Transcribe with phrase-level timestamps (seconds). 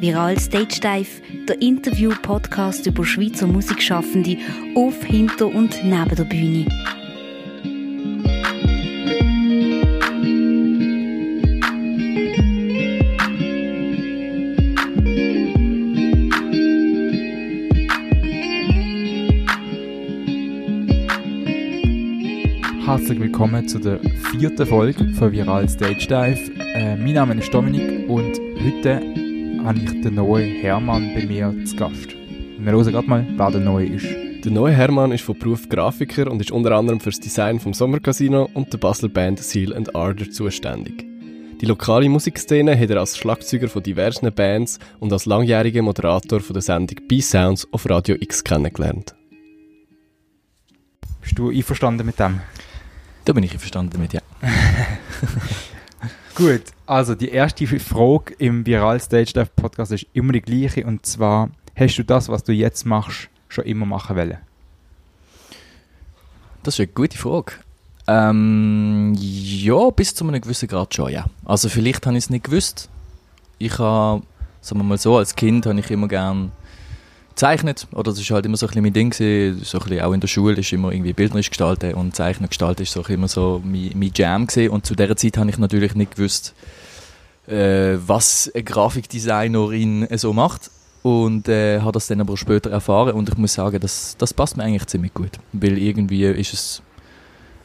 [0.00, 4.38] Viral Stage Dive, der Interview-Podcast über Schweizer Musikschaffende
[4.74, 6.64] auf, hinter und neben der Bühne.
[22.86, 24.00] Herzlich willkommen zu der
[24.32, 26.50] vierten Folge von Viral Stage Dive.
[26.74, 29.19] Äh, mein Name ist Dominik und heute
[29.64, 32.08] habe ich den neuen Hermann bei mir zu Gast.
[32.58, 34.06] Wir hören gerade mal, wer der neue ist.
[34.44, 37.74] Der neue Hermann ist von Beruf Grafiker und ist unter anderem für das Design vom
[37.74, 41.04] Sommercasino und der Basler Band Seal and Ardor zuständig.
[41.60, 46.54] Die lokale Musikszene hat er als Schlagzeuger von diversen Bands und als langjähriger Moderator von
[46.54, 49.14] der Sendung B-Sounds auf Radio X kennengelernt.
[51.20, 52.40] Bist du einverstanden mit dem?
[53.26, 54.20] Da bin ich einverstanden damit, ja.
[56.34, 61.04] Gut, also die erste Frage im Viral Stage Dive Podcast ist immer die gleiche und
[61.04, 64.38] zwar, hast du das, was du jetzt machst, schon immer machen wollen?
[66.62, 67.52] Das ist eine gute Frage.
[68.06, 71.26] Ähm, ja, bis zu einem gewissen Grad schon, ja.
[71.44, 72.88] Also vielleicht habe ich es nicht gewusst.
[73.58, 74.22] Ich habe,
[74.60, 76.52] sagen wir mal so, als Kind habe ich immer gern
[77.30, 77.86] gezeichnet.
[77.92, 79.12] Oder das ist halt immer so ein mein Ding.
[79.12, 82.82] So ein bisschen auch in der Schule ist immer irgendwie bildnerisch gestalten und Zeichnen gestalten
[82.82, 84.70] ist so immer so mein, mein Jam gewesen.
[84.70, 86.54] Und zu dieser Zeit habe ich natürlich nicht gewusst,
[87.46, 90.70] äh, was eine Grafikdesignerin so macht.
[91.02, 94.58] Und äh, habe das dann aber später erfahren und ich muss sagen, das, das passt
[94.58, 95.30] mir eigentlich ziemlich gut.
[95.54, 96.82] Weil irgendwie ist es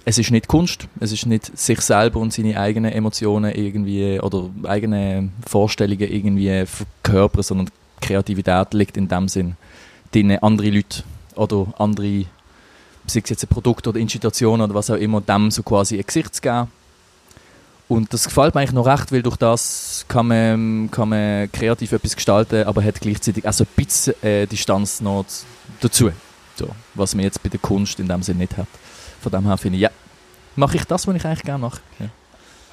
[0.06, 4.50] es ist nicht Kunst, es ist nicht sich selber und seine eigenen Emotionen irgendwie oder
[4.64, 7.70] eigene Vorstellungen irgendwie verkörpern, sondern
[8.06, 9.56] Kreativität liegt in dem Sinn
[10.12, 11.04] drin, andere Leute
[11.36, 12.26] oder andere,
[13.08, 16.06] sei es jetzt ein Produkt oder Institution oder was auch immer, dem so quasi ein
[16.06, 16.68] Gesicht zu geben.
[17.88, 21.92] Und das gefällt mir eigentlich noch recht, weil durch das kann man, kann man kreativ
[21.92, 25.26] etwas gestalten, aber hat gleichzeitig auch so ein bisschen äh, Distanz noch
[25.82, 26.10] dazu.
[26.56, 28.68] So, was man jetzt bei der Kunst in dem Sinne nicht hat.
[29.22, 29.90] Von dem her finde ich, ja,
[30.56, 31.82] mache ich das, was ich eigentlich gerne mache.
[32.00, 32.08] Ja.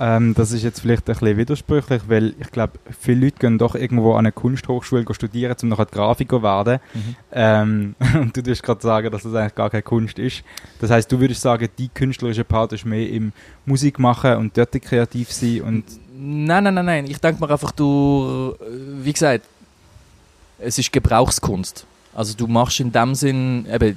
[0.04, 3.76] Ähm, das ist jetzt vielleicht ein bisschen widersprüchlich, weil ich glaube, viele Leute gehen doch
[3.76, 6.80] irgendwo an eine Kunsthochschule studieren, um nachher Grafiker zu werden.
[6.92, 7.16] Mhm.
[7.30, 10.42] Ähm, und du würdest gerade sagen, dass das eigentlich gar keine Kunst ist.
[10.80, 13.32] Das heißt, du würdest sagen, die künstlerische Part ist mehr im
[13.64, 15.84] Musik machen und dort kreativ sein und
[16.24, 17.06] Nein, nein, nein, nein.
[17.06, 18.54] Ich denke mir einfach, du,
[19.02, 19.44] wie gesagt,
[20.58, 21.84] es ist Gebrauchskunst.
[22.14, 23.96] Also du machst in dem Sinn, eben,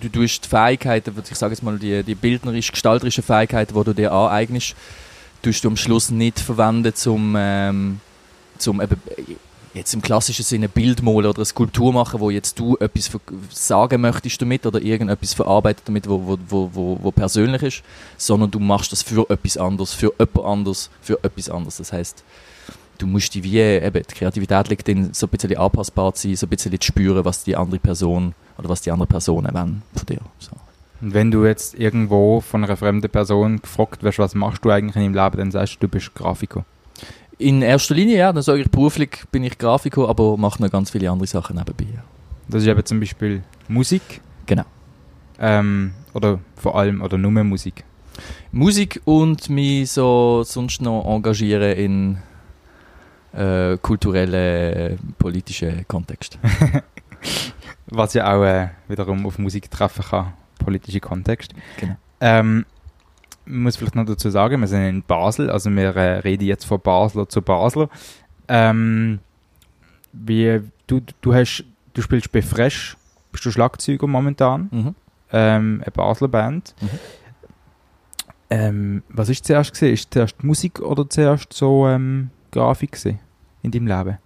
[0.00, 4.12] du tust die Fähigkeiten, ich sage jetzt mal, die, die bildnerisch-gestalterischen Fähigkeiten, die du dir
[4.12, 4.74] aneignest,
[5.42, 8.00] tust du am Schluss nicht verwenden, zum, ähm,
[8.58, 8.96] zum eben,
[9.74, 13.10] jetzt im klassischen Sinne Bild malen oder eine Skulptur machen, wo jetzt du etwas
[13.50, 17.82] sagen möchtest damit oder irgendetwas verarbeiten damit, wo, wo, wo, wo, wo persönlich ist,
[18.16, 21.78] sondern du machst das für etwas anderes, für jemand anderes, für etwas anderes.
[21.78, 22.22] Das heißt,
[22.98, 26.36] du musst die wie, eben, die Kreativität liegt in so ein bisschen anpassbar zu sein,
[26.36, 30.06] so ein bisschen zu spüren, was die andere Person oder was die andere Personen von
[30.06, 30.20] dir.
[30.38, 30.52] So.
[31.02, 34.94] Und wenn du jetzt irgendwo von einer fremden Person gefragt wirst, was machst du eigentlich
[34.94, 36.64] in deinem Leben, dann sagst du, du bist Grafiker.
[37.38, 38.32] In erster Linie, ja.
[38.32, 41.98] Dann sage ich, beruflich bin ich Grafiker, aber mache noch ganz viele andere Sachen nebenbei.
[42.48, 44.20] Das ist eben zum Beispiel Musik.
[44.46, 44.62] Genau.
[45.40, 47.82] Ähm, oder vor allem, oder nur Musik.
[48.52, 52.18] Musik und mich so sonst noch engagieren in
[53.32, 56.38] äh, kulturellen, politischen Kontext.
[57.86, 61.52] Was ja auch äh, wiederum auf Musik treffen kann politische Kontext.
[61.78, 61.96] Genau.
[62.20, 62.64] Ähm,
[63.44, 66.64] ich muss vielleicht noch dazu sagen, wir sind in Basel, also wir äh, reden jetzt
[66.64, 67.88] von Basler zu Basler.
[68.48, 69.18] Ähm,
[70.12, 71.64] wie, du, du, hast,
[71.94, 72.96] du spielst bei Fresh,
[73.32, 74.94] bist du Schlagzeuger momentan, mhm.
[75.32, 76.74] ähm, eine Basler Band.
[76.80, 76.88] Mhm.
[78.50, 79.94] Ähm, was ist zuerst gesehen?
[79.94, 82.98] Ist zuerst Musik oder zuerst so ähm, Grafik
[83.62, 84.18] in deinem Leben?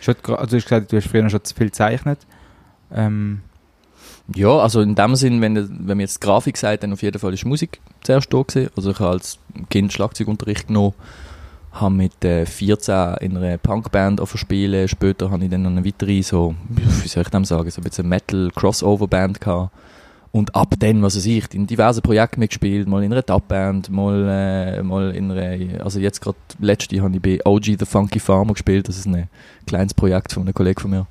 [0.00, 2.20] Also du hast gesagt, du hast früher schon zu viel gezeichnet.
[2.90, 3.42] Ähm,
[4.32, 7.34] ja, also in dem Sinn, wenn, wenn man jetzt Grafik sagt, dann auf jeden Fall
[7.34, 8.70] ist Musik zuerst da gewesen.
[8.74, 10.94] Also ich habe als Kind Schlagzeugunterricht genommen,
[11.72, 14.88] habe mit äh, 14 in einer Punkband spielen.
[14.88, 17.84] Später habe ich dann noch eine weitere, so, wie soll ich dem sagen, so ein
[17.84, 19.70] bisschen Metal-Crossover-Band gehabt.
[20.32, 24.26] Und ab dann, was weiß ich, in diversen Projekten mitgespielt, mal in einer Top-Band, mal,
[24.28, 28.54] äh, mal in einer, also jetzt gerade letzte habe ich bei OG The Funky Farmer
[28.54, 29.28] gespielt, das ist ein
[29.64, 31.06] kleines Projekt von einem Kollegen von mir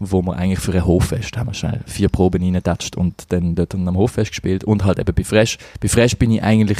[0.00, 3.74] wo wir eigentlich für ein Hoffest haben wir schnell vier Proben reingetatscht und dann dort
[3.74, 5.58] am Hoffest gespielt und halt eben bei Fresh.
[5.80, 6.78] Bei Fresh bin ich eigentlich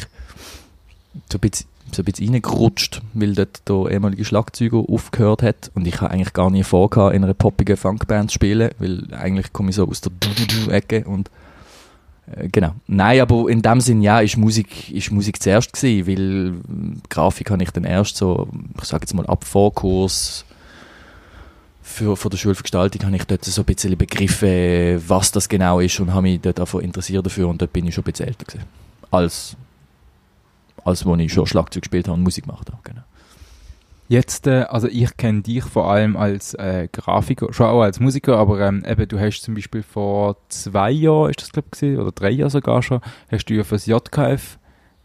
[1.30, 5.86] so ein bisschen, so ein bisschen reingerutscht, weil dort der ehemalige Schlagzeuger aufgehört hat und
[5.86, 9.70] ich habe eigentlich gar nie vor, in einer poppigen Funkband zu spielen, weil eigentlich komme
[9.70, 10.12] ich so aus der
[10.72, 11.28] Ecke und
[12.36, 12.74] äh, Genau.
[12.86, 17.62] Nein, aber in dem Sinn, ja, ist Musik, ist Musik zuerst gewesen, weil Grafik habe
[17.62, 18.48] ich dann erst so,
[18.80, 20.44] ich sage jetzt mal ab Vorkurs
[21.88, 25.49] für, von der Schule für Gestaltung habe ich dort so ein bisschen begriffen, was das
[25.49, 28.12] genau ist und habe mich dort einfach interessiert dafür und dort bin ich schon ein
[28.12, 28.67] bisschen älter gewesen.
[29.11, 29.56] Als,
[30.85, 33.02] als wo ich schon Schlagzeug gespielt habe und Musik gemacht habe, genau.
[34.11, 38.38] Jetzt, äh, also ich kenne dich vor allem als äh, Grafiker, schon auch als Musiker,
[38.38, 42.12] aber ähm, eben, du hast zum Beispiel vor zwei Jahren, ist das glaube ich, oder
[42.12, 43.00] drei Jahren sogar schon,
[43.31, 44.58] hast du ja für das JKF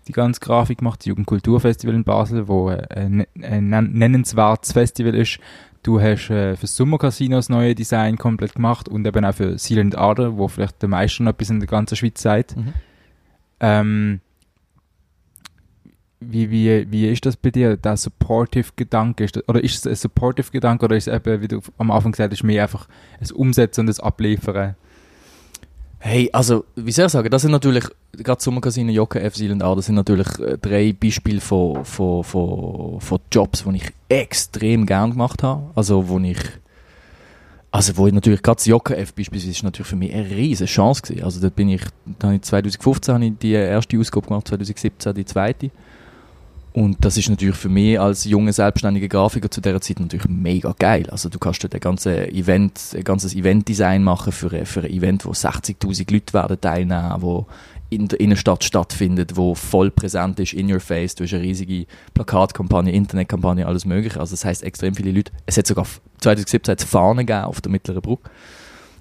[0.07, 5.39] die ganze Grafik gemacht, das Jugendkulturfestival in Basel, wo äh, ein nennenswertes Festival ist.
[5.83, 9.57] Du hast äh, für das Sommercasino das neue Design komplett gemacht und eben auch für
[9.57, 12.55] Silent Ader, wo vielleicht der meiste noch etwas in der ganzen Schweiz sagt.
[12.55, 12.73] Mhm.
[13.59, 14.21] Ähm,
[16.21, 19.27] wie, wie, wie ist das bei dir, der Supportive-Gedanke?
[19.47, 22.43] Oder ist es ein Supportive-Gedanke oder ist es eben, wie du am Anfang gesagt hast,
[22.43, 22.87] mehr einfach
[23.19, 24.75] ein Umsetzen und ein Abliefern?
[26.05, 29.85] Hey, also, wie soll ich sagen, das sind natürlich, gerade Sommercasino, JKF, Silent A, das
[29.85, 35.43] sind natürlich äh, drei Beispiele von, von, von, von Jobs, die ich extrem gern gemacht
[35.43, 35.71] habe.
[35.75, 36.39] Also, wo ich,
[37.71, 41.03] also, wo ich natürlich, gerade das JKF beispielsweise, ist natürlich für mich eine riesige Chance
[41.03, 41.23] gewesen.
[41.23, 41.83] Also, dort bin ich,
[42.19, 45.71] da habe ich 2015 habe ich die erste Ausgabe gemacht, 2017 die zweite.
[46.73, 50.73] Und das ist natürlich für mich als junger selbstständiger Grafiker zu dieser Zeit natürlich mega
[50.77, 51.07] geil.
[51.11, 55.23] Also du kannst dort ein ganzes Event, ein ganzes Eventdesign machen für, für ein Event,
[55.23, 57.45] wo 60.000 Leute werden teilnehmen, wo
[57.91, 61.13] in der Innenstadt stattfindet, wo voll präsent ist, in your face.
[61.13, 61.85] Du hast eine riesige
[62.15, 64.19] Plakatkampagne, Internetkampagne, alles mögliche.
[64.19, 65.31] Also das heißt extrem viele Leute.
[65.45, 65.85] Es hat sogar
[66.21, 68.31] 2017 hat Fahnen gegeben auf der Mittleren Brücke.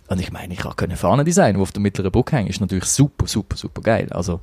[0.08, 2.48] Und ich meine, ich kann Fahnen designen, die auf der Mittleren Brücke hängen.
[2.48, 4.08] Ist natürlich super, super, super geil.
[4.10, 4.40] Also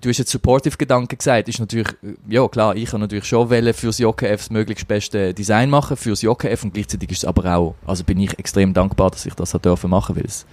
[0.00, 1.88] du hast jetzt Supportive-Gedanken gesagt, ist natürlich,
[2.28, 6.22] ja klar, ich habe natürlich schon wollen fürs JKF das möglichst beste Design machen, fürs
[6.22, 9.52] JKF und gleichzeitig ist es aber auch, also bin ich extrem dankbar, dass ich das
[9.52, 10.46] dürfen machen, weil es,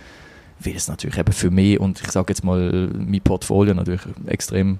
[0.59, 4.79] weil es natürlich eben für mich und ich sage jetzt mal mein Portfolio natürlich extrem,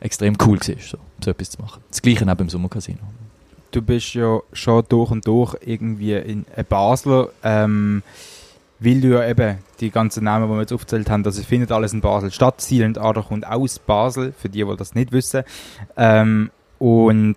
[0.00, 1.82] extrem cool war, so, so etwas zu machen.
[1.88, 2.98] Das gleiche auch beim Sommercasino.
[3.70, 8.02] Du bist ja schon durch und durch irgendwie in Basler, ähm,
[8.84, 11.92] weil du ja eben die ganzen Namen, die wir jetzt aufgezählt haben, das findet alles
[11.92, 12.60] in Basel statt.
[12.60, 15.42] Silent Ader kommt aus Basel, für die, die das nicht wissen.
[15.96, 17.36] Ähm, und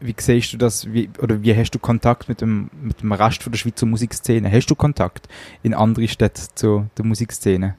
[0.00, 3.42] wie siehst du das, wie, oder wie hast du Kontakt mit dem, mit dem Rest
[3.42, 4.50] von der Schweizer Musikszene?
[4.50, 5.28] Hast du Kontakt
[5.62, 7.76] in andere Städte zu der Musikszene?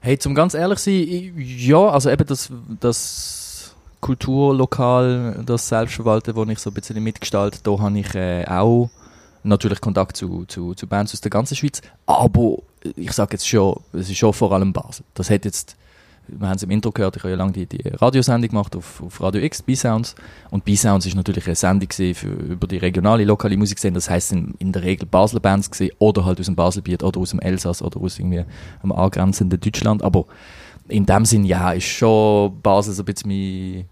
[0.00, 6.58] Hey, zum ganz ehrlich sein, ja, also eben das, das Kulturlokal, das Selbstverwalten, wo ich
[6.58, 8.90] so ein bisschen mitgestalte, da habe ich äh, auch
[9.46, 12.58] natürlich Kontakt zu, zu, zu Bands aus der ganzen Schweiz, aber
[12.96, 15.04] ich sage jetzt schon, es ist schon vor allem Basel.
[15.14, 15.76] Das hat jetzt,
[16.28, 19.02] wir haben es im Intro gehört, ich habe ja lange die, die Radiosendung gemacht auf,
[19.02, 20.14] auf Radio X, B-Sounds.
[20.50, 23.94] Und B-Sounds ist natürlich eine Sendung für, über die regionale, lokale Musikszene.
[23.94, 27.20] Das heisst in, in der Regel Basler Bands gesehen oder halt aus dem Baselbiet oder
[27.20, 28.44] aus dem Elsass oder aus irgendwie
[28.82, 30.02] einem angrenzenden Deutschland.
[30.02, 30.26] Aber
[30.88, 33.88] in dem Sinn, ja, ist schon Basel so ein bisschen mein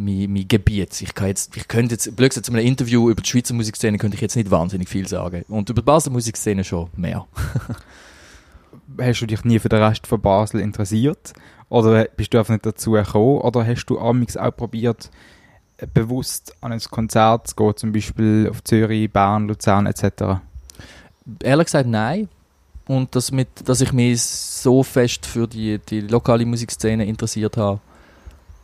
[0.00, 1.00] mein, mein Gebiet.
[1.00, 3.98] Ich, kann jetzt, ich könnte jetzt, blöd gesagt, zu einem Interview über die Schweizer Musikszene
[3.98, 5.44] könnte ich jetzt nicht wahnsinnig viel sagen.
[5.48, 7.26] Und über die Basler Musikszene schon mehr.
[8.98, 11.32] hast du dich nie für den Rest von Basel interessiert?
[11.68, 13.38] Oder bist du einfach nicht dazu gekommen?
[13.38, 15.10] Oder hast du amix auch probiert,
[15.94, 20.40] bewusst an ein Konzert zu gehen, zum Beispiel auf Zürich, Bern, Luzern etc.?
[21.42, 22.28] Ehrlich gesagt, nein.
[22.86, 27.80] Und das mit, dass ich mich so fest für die, die lokale Musikszene interessiert habe,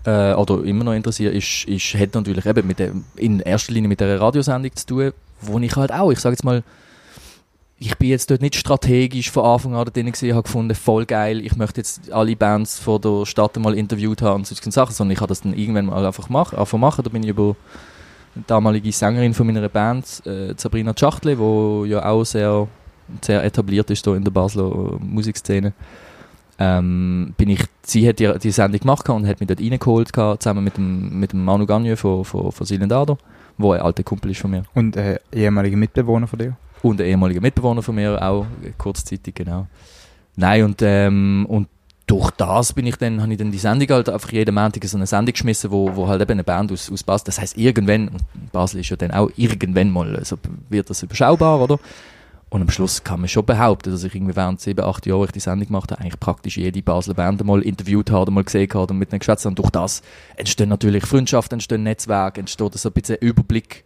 [0.06, 3.88] äh, oder immer noch interessiert, ist, ist, hat natürlich eben mit der, in erster Linie
[3.88, 6.62] mit der Radiosendung zu tun, wo ich halt auch, ich sage jetzt mal,
[7.78, 11.45] ich bin jetzt dort nicht strategisch von Anfang an drin gesehen, habe gefunden, voll geil,
[11.45, 15.12] ich möchte jetzt alle Bands von der Stadt mal interviewt haben und solche Sachen, sondern
[15.12, 17.04] ich habe das dann irgendwann mal einfach, mach, einfach machen.
[17.04, 17.54] Da bin ich über
[18.35, 22.66] die damalige Sängerin von meiner Band, äh, Sabrina Schachtle, die ja auch sehr,
[23.23, 25.75] sehr etabliert ist in der Basler Musikszene,
[26.58, 30.08] ähm, bin ich, sie hat die, die Sendung gemacht und hat mich dort reingeholt,
[30.40, 33.18] zusammen mit dem, mit dem Manu Gagne von, von, von Silendado,
[33.58, 34.64] wo ein alter Kumpel ist von mir.
[34.75, 36.56] Und ein ehemaliger Mitbewohner von dir?
[36.82, 38.46] Und ein ehemaliger Mitbewohner von mir, auch
[38.78, 39.66] kurzzeitig, genau.
[40.36, 41.68] Nein, und, ähm, und
[42.06, 44.96] durch das bin ich dann, habe ich dann die Sendung halt einfach jeden Montag so
[44.96, 48.08] eine Sendung geschmissen, wo, wo halt eben eine Band aus, aus Basel, das heißt irgendwann,
[48.08, 51.78] und Basel ist ja dann auch irgendwann mal, also wird das überschaubar, oder?
[52.49, 55.33] Und am Schluss kann man schon behaupten, dass ich irgendwie während sieben, acht Jahren, ich
[55.33, 58.93] die Sendung gemacht habe, eigentlich praktisch jede Basler Band mal interviewt habe, mal gesehen habe
[58.93, 59.50] und mit ihnen geschwätzt habe.
[59.50, 60.03] Und durch das
[60.37, 63.85] entstehen natürlich Freundschaften, entstehen Netzwerke, entsteht so ein bisschen Überblick,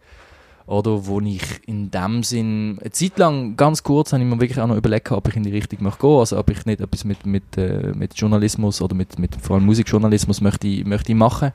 [0.67, 4.61] oder, wo ich in dem Sinn, eine Zeit lang, ganz kurz, habe ich mir wirklich
[4.61, 7.03] auch noch überlegt, ob ich in die Richtung möchte gehen, also ob ich nicht etwas
[7.03, 11.51] mit, mit, äh, mit Journalismus oder mit, mit vor allem Musikjournalismus möchte, möchte machen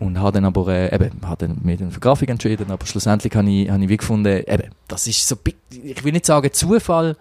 [0.00, 3.34] und habe dann aber äh, eben, habe dann mich dann für Grafik entschieden, aber schlussendlich
[3.36, 5.36] habe ich, habe ich wie gefunden, eben, das ist so,
[5.70, 7.16] ich will nicht sagen Zufall,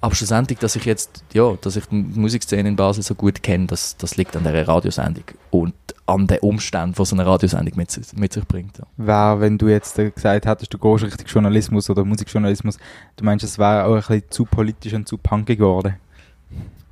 [0.00, 3.66] aber schlussendlich, dass ich jetzt, ja, dass ich die Musikszene in Basel so gut kenne,
[3.66, 5.24] das, das liegt an der Radiosendung.
[5.50, 5.74] Und
[6.06, 8.78] an den Umständen, die so eine Radiosendung mit, mit sich bringt.
[8.78, 8.84] Ja.
[8.96, 12.78] Wäre, wenn du jetzt äh, gesagt hättest, du gehst Richtung Journalismus oder Musikjournalismus,
[13.16, 15.96] du meinst, es wäre auch ein bisschen zu politisch und zu punkig geworden?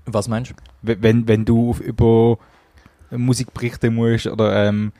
[0.04, 0.54] Was meinst du?
[0.82, 2.38] Wenn, wenn du über
[3.10, 4.92] Musik berichten musst oder ähm,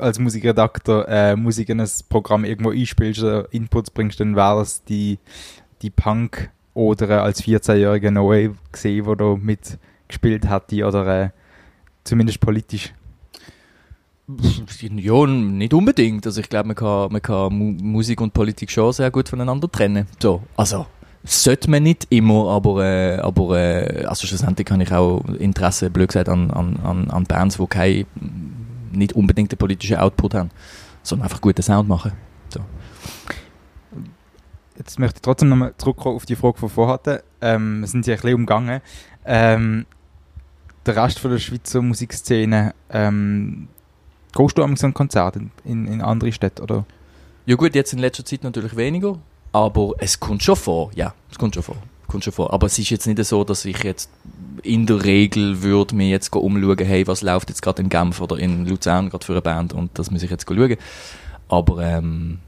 [0.00, 4.84] als Musikredakteur äh, Musik in ein Programm irgendwo einspielst oder Inputs bringst, dann wäre das
[4.84, 5.18] die,
[5.82, 11.30] die Punk oder als 14-jähriger Noe gesehen, wo da mitgespielt hätte oder äh,
[12.04, 12.92] zumindest politisch.
[14.96, 16.26] Ja, nicht unbedingt.
[16.26, 19.72] Also ich glaube, man kann, man kann Mu Musik und Politik schon sehr gut voneinander
[19.72, 20.06] trennen.
[20.20, 20.86] So, also
[21.24, 26.08] sollte man nicht immer, aber, äh, aber äh, also schlussendlich habe ich auch Interesse, blöd
[26.08, 28.06] gesagt, an, an, an, an Bands, die kein,
[28.92, 30.50] nicht unbedingt den politischen Output haben,
[31.02, 32.12] sondern einfach guten Sound machen.
[34.78, 37.18] Jetzt möchte ich trotzdem nochmal zurückkommen auf die Frage, die wir vorher hatten.
[37.40, 38.80] Ähm, wir sind ja ein bisschen umgegangen.
[39.24, 39.86] Ähm,
[40.86, 43.68] der Rest von der Schweizer Musikszene, ähm,
[44.32, 46.84] gehst du an so ein Konzert in, in, in andere Städte, oder?
[47.44, 49.18] Ja gut, jetzt in letzter Zeit natürlich weniger,
[49.52, 51.76] aber es kommt schon vor, ja, es kommt schon vor.
[52.06, 52.52] Kommt schon vor.
[52.52, 54.10] Aber es ist jetzt nicht so, dass ich jetzt
[54.62, 58.38] in der Regel würde mir jetzt umschauen, hey, was läuft jetzt gerade in Genf oder
[58.38, 60.76] in Luzern gerade für eine Band und das muss ich jetzt schauen.
[61.48, 62.38] Aber, ähm,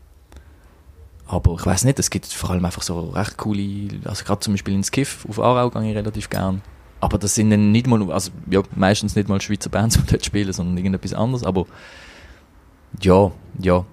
[1.27, 4.55] aber ich weiß nicht, es gibt vor allem einfach so recht coole, also gerade zum
[4.55, 6.63] Beispiel ins Kiff auf Aarau gehe ich relativ gern.
[7.01, 10.25] Aber das sind dann nicht mal, also ja, meistens nicht mal Schweizer Bands, die dort
[10.25, 11.45] spielen, sondern irgendetwas anderes.
[11.45, 11.67] Aber
[13.01, 13.85] ja, ja,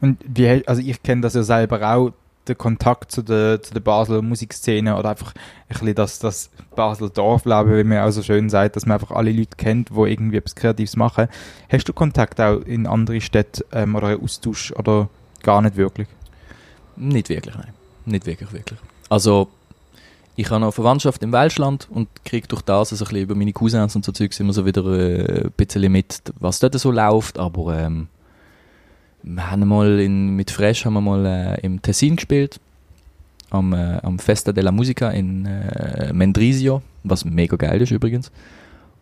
[0.00, 2.12] Und wie, also ich kenne das ja selber auch,
[2.48, 7.08] den Kontakt zu der, zu der Basler Musikszene oder einfach ein bisschen das, das Basler
[7.08, 10.36] Dorfleben, wie man auch so schön sagt, dass man einfach alle Leute kennt, die irgendwie
[10.36, 11.28] etwas Kreatives machen.
[11.70, 15.08] Hast du Kontakt auch in andere Städte ähm, oder einen Austausch oder
[15.42, 16.08] gar nicht wirklich?
[16.96, 17.72] Nicht wirklich, nein.
[18.04, 18.78] Nicht wirklich, wirklich.
[19.08, 19.48] Also,
[20.36, 23.52] ich habe noch Verwandtschaft im Welschland und kriege durch das so ein bisschen über meine
[23.52, 27.38] Cousins und so Zeugs immer so wieder äh, ein bisschen mit, was dort so läuft,
[27.38, 28.08] aber ähm,
[29.24, 32.60] wir haben mal in, mit Fresh haben wir mal äh, im Tessin gespielt,
[33.50, 38.30] am, äh, am Festa della Musica in äh, Mendrisio, was mega geil ist übrigens.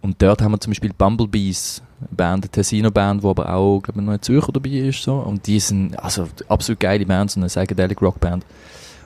[0.01, 4.07] Und dort haben wir zum Beispiel Bumblebees, Band, eine Tessiner-Band, wo aber auch, glaube ich,
[4.07, 5.03] noch ein Zürcher dabei ist.
[5.03, 5.15] So.
[5.15, 8.45] Und die sind also absolut geile Band, so eine Psychedelic Rock-Band.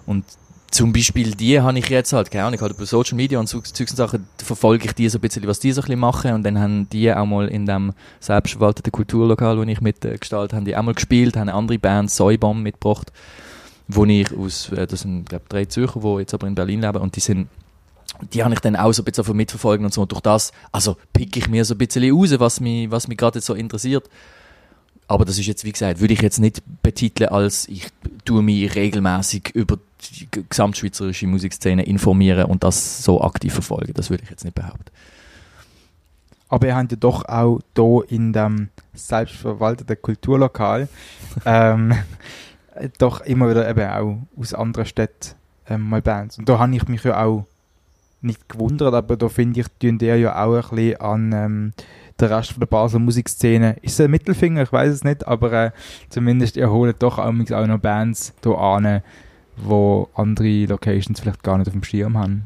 [0.06, 0.24] Und
[0.70, 3.60] zum Beispiel die habe ich jetzt halt, keine Ahnung, halt über Social Media und so
[3.62, 6.32] Sachen verfolge ich die so ein bisschen, was die so ein bisschen machen.
[6.32, 10.64] Und dann haben die auch mal in dem selbstverwalteten Kulturlokal, wo ich mitgestaltet habe, haben
[10.64, 13.12] die auch mal gespielt, haben eine andere Band, Soybomb, mitgebracht,
[13.88, 16.98] wo ich aus, äh, das sind, glaube drei Zürcher, die jetzt aber in Berlin leben
[16.98, 17.48] und die sind
[18.32, 20.02] die habe ich dann auch so ein bisschen mitverfolgen und so.
[20.02, 23.18] Und durch das, also pick ich mir so ein bisschen raus, was mich, was mich
[23.18, 24.08] gerade jetzt so interessiert.
[25.08, 27.88] Aber das ist jetzt, wie gesagt, würde ich jetzt nicht betiteln als ich
[28.24, 29.78] tue mich regelmäßig über
[30.10, 33.92] die gesamtschweizerische Musikszene informieren und das so aktiv verfolgen.
[33.94, 34.90] Das würde ich jetzt nicht behaupten.
[36.48, 40.88] Aber ihr habt ja doch auch hier in dem selbstverwalteten Kulturlokal
[41.44, 41.94] ähm,
[42.98, 45.34] doch immer wieder eben auch aus anderen Städten
[45.68, 46.38] ähm, mal Bands.
[46.38, 47.46] Und da habe ich mich ja auch
[48.20, 51.72] nicht gewundert, aber da finde ich, tun der ja auch ein bisschen an ähm,
[52.20, 53.76] den Rest von der Basler Musikszene.
[53.82, 54.62] Ist es ein Mittelfinger?
[54.62, 55.70] Ich weiß es nicht, aber äh,
[56.08, 59.02] zumindest ihr holt doch auch auch noch Bands hier an,
[59.56, 62.44] wo andere Locations vielleicht gar nicht auf dem Schirm haben.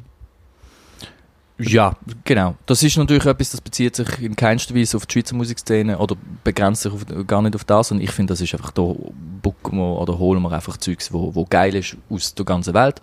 [1.63, 2.57] Ja, genau.
[2.65, 6.17] Das ist natürlich etwas, das bezieht sich in keinster Weise auf die Schweizer Musikszene oder
[6.43, 7.93] begrenzt sich auf, gar nicht auf das.
[7.93, 8.95] Und ich finde, das ist einfach, da
[9.43, 13.03] bucken wir oder holen wir einfach Zeugs, wo, wo geil ist aus der ganzen Welt.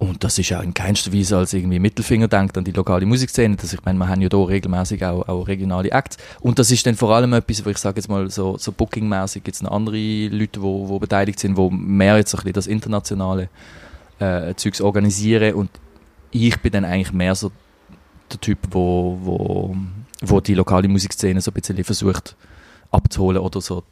[0.00, 3.54] Und das ist auch in keinster Weise als irgendwie Mittelfinger denkt an die lokale Musikszene.
[3.56, 6.16] Das, ich meine, wir haben ja hier regelmäßig auch, auch regionale Acts.
[6.40, 9.44] Und das ist dann vor allem etwas, wo ich sage jetzt mal so, so Booking-mäßig
[9.44, 12.66] gibt es noch andere Leute, wo, wo beteiligt sind, wo mehr jetzt ein bisschen das
[12.66, 13.50] internationale
[14.20, 15.52] äh, Zeugs organisieren.
[15.52, 15.68] Und
[16.30, 17.52] ich bin dann eigentlich mehr so
[18.32, 19.76] der Typ, wo, wo,
[20.22, 22.36] wo die lokale Musikszene so ein bisschen versucht
[22.90, 23.82] abzuholen oder so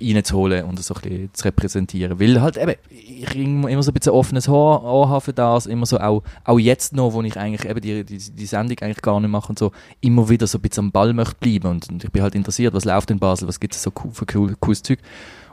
[0.00, 2.18] reinzuholen und so ein bisschen zu repräsentieren.
[2.18, 5.86] Weil halt eben, ich immer so ein bisschen offenes Ohr, Ohr habe für das, immer
[5.86, 9.20] so auch, auch jetzt noch, wo ich eigentlich eben die, die, die Sendung eigentlich gar
[9.20, 12.04] nicht mache und so, immer wieder so ein bisschen am Ball möchte bleiben und, und
[12.04, 14.82] ich bin halt interessiert, was läuft in Basel, was gibt es so für cool, cooles
[14.82, 14.98] Zeug.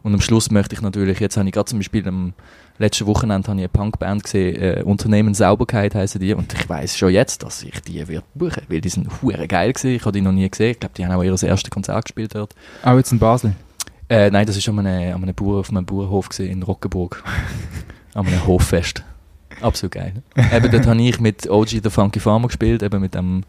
[0.04, 2.34] Und am Schluss möchte ich natürlich, jetzt habe ich gerade zum Beispiel am
[2.80, 6.98] letzten Wochenende habe ich eine Punkband gesehen, äh, Unternehmen Sauberkeit heißen die und ich weiß
[6.98, 10.14] schon jetzt, dass ich die wird buchen, weil die sind hure geil gewesen, ich habe
[10.14, 12.56] die noch nie gesehen, ich glaube, die haben auch ihr erstes Konzert gespielt dort.
[12.84, 13.54] Auch jetzt in Basel.
[14.12, 17.24] Äh, nein, das ist an einem, einem Bauer, auf einem Bauernhof in Rockenburg.
[18.14, 19.06] an einem Hoffest.
[19.62, 20.22] Absolut geil.
[20.36, 23.44] eben dort habe ich mit OG The Funky Farmer gespielt, eben mit dem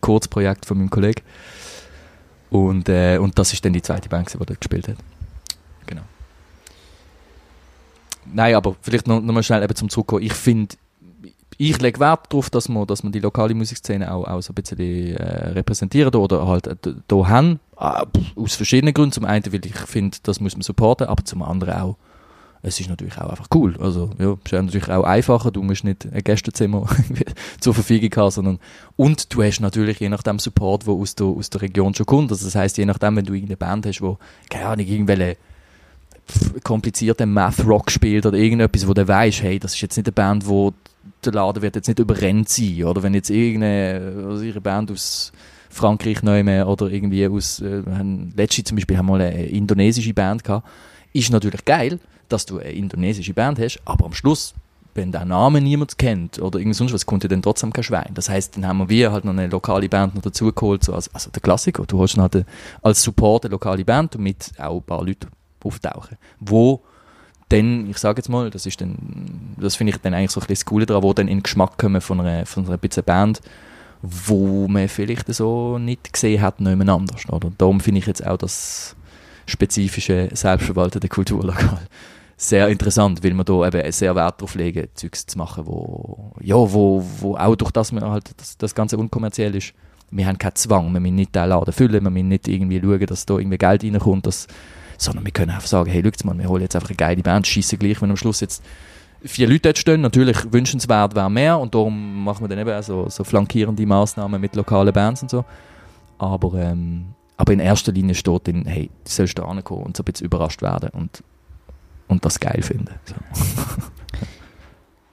[0.00, 1.22] Kurzprojekt von meinem Kollegen.
[2.50, 4.96] Und, äh, und das ist dann die zweite Band, die dort gespielt hat.
[5.86, 6.02] Genau.
[8.34, 10.24] Nein, aber vielleicht noch, noch mal schnell eben zum Zurückkommen.
[10.24, 10.74] Ich finde,
[11.56, 14.56] ich lege Wert darauf, dass man, dass man die lokale Musikszene auch, auch so ein
[14.56, 17.60] bisschen äh, repräsentieren oder halt äh, haben.
[17.80, 18.04] Ah,
[18.36, 19.12] aus verschiedenen Gründen.
[19.12, 21.96] Zum einen, weil ich finde, das muss man supporten, aber zum anderen auch,
[22.60, 23.74] es ist natürlich auch einfach cool.
[23.80, 25.50] Also, ja, es ist natürlich auch einfacher.
[25.50, 26.86] Du musst nicht ein Gästezimmer
[27.60, 28.58] zur Verfügung haben, sondern,
[28.96, 32.30] und du hast natürlich je nachdem Support, der aus der, aus der Region schon kommt.
[32.30, 34.18] Also, das heißt, je nachdem, wenn du irgendeine Band hast, wo,
[34.50, 35.38] keine Ahnung, irgendwelche
[36.62, 40.46] komplizierten Math-Rock spielt oder irgendetwas, wo du weißt, hey, das ist jetzt nicht eine Band,
[40.46, 40.74] wo
[41.24, 42.84] der Laden wird jetzt nicht überrennt sein.
[42.84, 45.32] Oder wenn jetzt irgendeine, also ihre Band aus
[45.70, 49.46] Frankreich nehmen oder irgendwie aus, äh, wir haben- letzte zum Beispiel haben wir mal eine
[49.46, 50.66] indonesische Band gehabt,
[51.12, 51.98] ist natürlich geil,
[52.28, 54.54] dass du eine indonesische Band hast, aber am Schluss,
[54.94, 58.10] wenn der Name niemand kennt oder irgend sonst was, kommt ja dann trotzdem kein Schwein.
[58.14, 61.12] Das heißt, dann haben wir halt noch eine lokale Band noch dazu geholt, so als,
[61.14, 61.84] also der Klassiker.
[61.86, 62.44] Du holst dann halt eine-
[62.82, 65.28] als Support eine lokale Band, damit auch ein paar Leute
[65.62, 66.82] auftauchen, wo
[67.48, 68.96] dann, ich sage jetzt mal, das ist dann,
[69.58, 71.42] das finde ich dann eigentlich so ein bisschen das Coole daran, wo dann in den
[71.42, 73.40] Geschmack kommen von einer, von einer Band,
[74.02, 77.28] wo man vielleicht so nicht gesehen hat, niemand anders.
[77.28, 77.50] Oder?
[77.58, 78.96] Darum finde ich jetzt auch das
[79.46, 81.80] spezifische, selbstverwaltete Kulturlokal
[82.40, 86.54] sehr interessant, weil wir da eben sehr Wert darauf legen, Zeugs zu machen, wo, ja,
[86.54, 89.74] wo, wo auch durch das wir halt das, das Ganze unkommerziell ist,
[90.10, 93.04] wir haben keinen Zwang, wir müssen nicht den Laden füllen, wir müssen nicht irgendwie schauen,
[93.06, 94.46] dass da irgendwie Geld reinkommt, dass,
[94.96, 97.46] sondern wir können einfach sagen, hey, schaut mal, wir holen jetzt einfach eine geile Band,
[97.46, 98.64] schießen gleich, wenn am Schluss jetzt
[99.22, 102.82] vier Leute dort stehen, natürlich wünschenswert wäre mehr und darum machen wir dann eben auch
[102.82, 105.44] so, so flankierende Maßnahmen mit lokalen Bands und so,
[106.18, 110.02] aber, ähm, aber in erster Linie steht dann, hey, du sollst da ankommen und so
[110.02, 111.22] ein bisschen überrascht werden und,
[112.08, 112.94] und das geil finden.
[113.04, 113.14] So.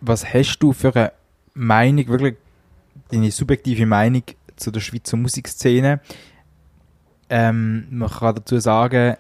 [0.02, 1.12] Was hast du für eine
[1.54, 2.36] Meinung, wirklich
[3.10, 4.24] deine subjektive Meinung
[4.56, 6.00] zu der Schweizer Musikszene?
[7.30, 9.18] Ähm, man kann dazu sagen,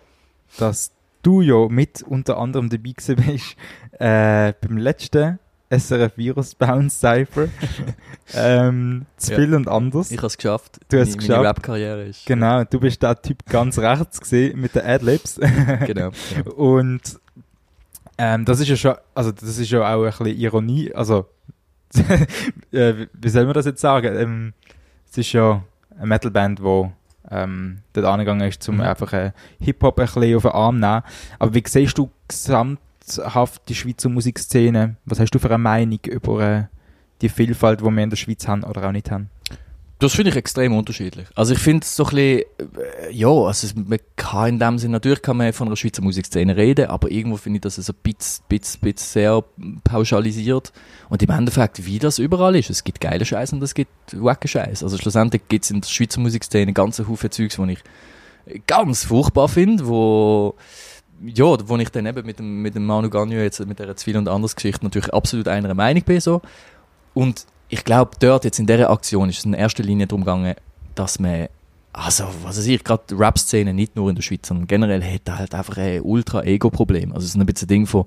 [0.57, 0.91] dass
[1.27, 3.55] du ja mit unter anderem dabei gewesen bist
[3.99, 7.49] äh, beim letzten SRF Virus Bounce Cypher.
[8.33, 9.37] ähm, zu Ja.
[9.39, 10.11] viel und anders.
[10.11, 10.79] Ich habe es geschafft.
[10.89, 11.37] Du hast es geschafft.
[11.39, 12.25] Meine Rap-Karriere ist.
[12.25, 15.35] Genau, du bist der Typ ganz rechts gesehen mit den Adlibs.
[15.85, 16.11] genau.
[16.11, 16.51] ja.
[16.55, 17.01] Und
[18.17, 21.25] ähm, das ist ja schon, also das ist ja auch ein bisschen Ironie, also
[22.71, 24.15] äh, wie- wie soll man das jetzt sagen?
[24.17, 24.53] Ähm,
[25.11, 25.63] es ist ja
[25.97, 26.89] eine Metalband, die
[27.31, 28.81] ähm, dort angegangen ist, um Mhm.
[28.81, 31.01] einfach äh, Hip-Hop ein bisschen auf den Arm zu nehmen.
[31.39, 34.95] Aber wie siehst du gesamthaft die Schweizer Musikszene?
[35.05, 36.63] Was hast du für eine Meinung über äh,
[37.21, 39.29] die Vielfalt, die wir in der Schweiz haben oder auch nicht haben?
[39.99, 41.25] Das finde ich extrem unterschiedlich.
[41.33, 44.77] Also ich finde es so ein bisschen, äh, ja, also es- man kann in dem
[44.77, 47.91] Sinne, natürlich kann man von einer Schweizer Musikszene reden, aber irgendwo finde ich das so
[47.93, 49.43] ein bisschen, bisschen, bisschen sehr
[49.83, 50.71] pauschalisiert.
[51.09, 54.47] Und im Endeffekt, wie das überall ist, es gibt geile Scheiß und es gibt wacke
[54.47, 54.83] Scheiß.
[54.83, 57.79] Also schlussendlich gibt es in der Schweizer Musikszene ganze Haufen Zeugs, die ich
[58.67, 60.53] ganz furchtbar finde, wo
[61.25, 64.17] ja, wo ich dann eben mit dem, mit dem Manu Gagnon jetzt mit der Zwiel
[64.17, 66.43] und anders Geschichte natürlich absolut einer Meinung bin so.
[67.15, 70.55] Und ich glaube, dort jetzt in dieser Aktion ist es in erster Linie darum gegangen,
[70.95, 71.47] dass man,
[71.93, 75.29] also, was weiß ich, gerade die Rap-Szene, nicht nur in der Schweiz, sondern generell hat
[75.29, 77.11] halt einfach ein Ultra-Ego-Problem.
[77.11, 78.05] Also es ist ein bisschen ein Ding von,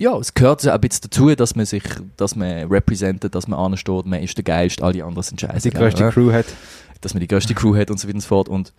[0.00, 1.82] ja, es gehört ja auch ein bisschen dazu, dass man sich,
[2.16, 5.70] dass man representet, dass man ansteht, man ist der Geilste, alle anderen sind scheiße.
[5.70, 6.46] Die größte Ja Crew hat.
[7.02, 8.48] dass man die größte Crew hat und so weiter und so fort.
[8.48, 8.72] Und,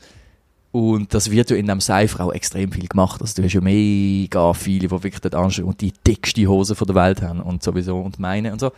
[0.72, 3.22] und das wird ja in dem Cypher auch extrem viel gemacht.
[3.22, 6.88] Also du hast ja mega viele, die wirklich dort anstehen und die dickste Hose von
[6.88, 8.72] der Welt haben und sowieso und meine und so.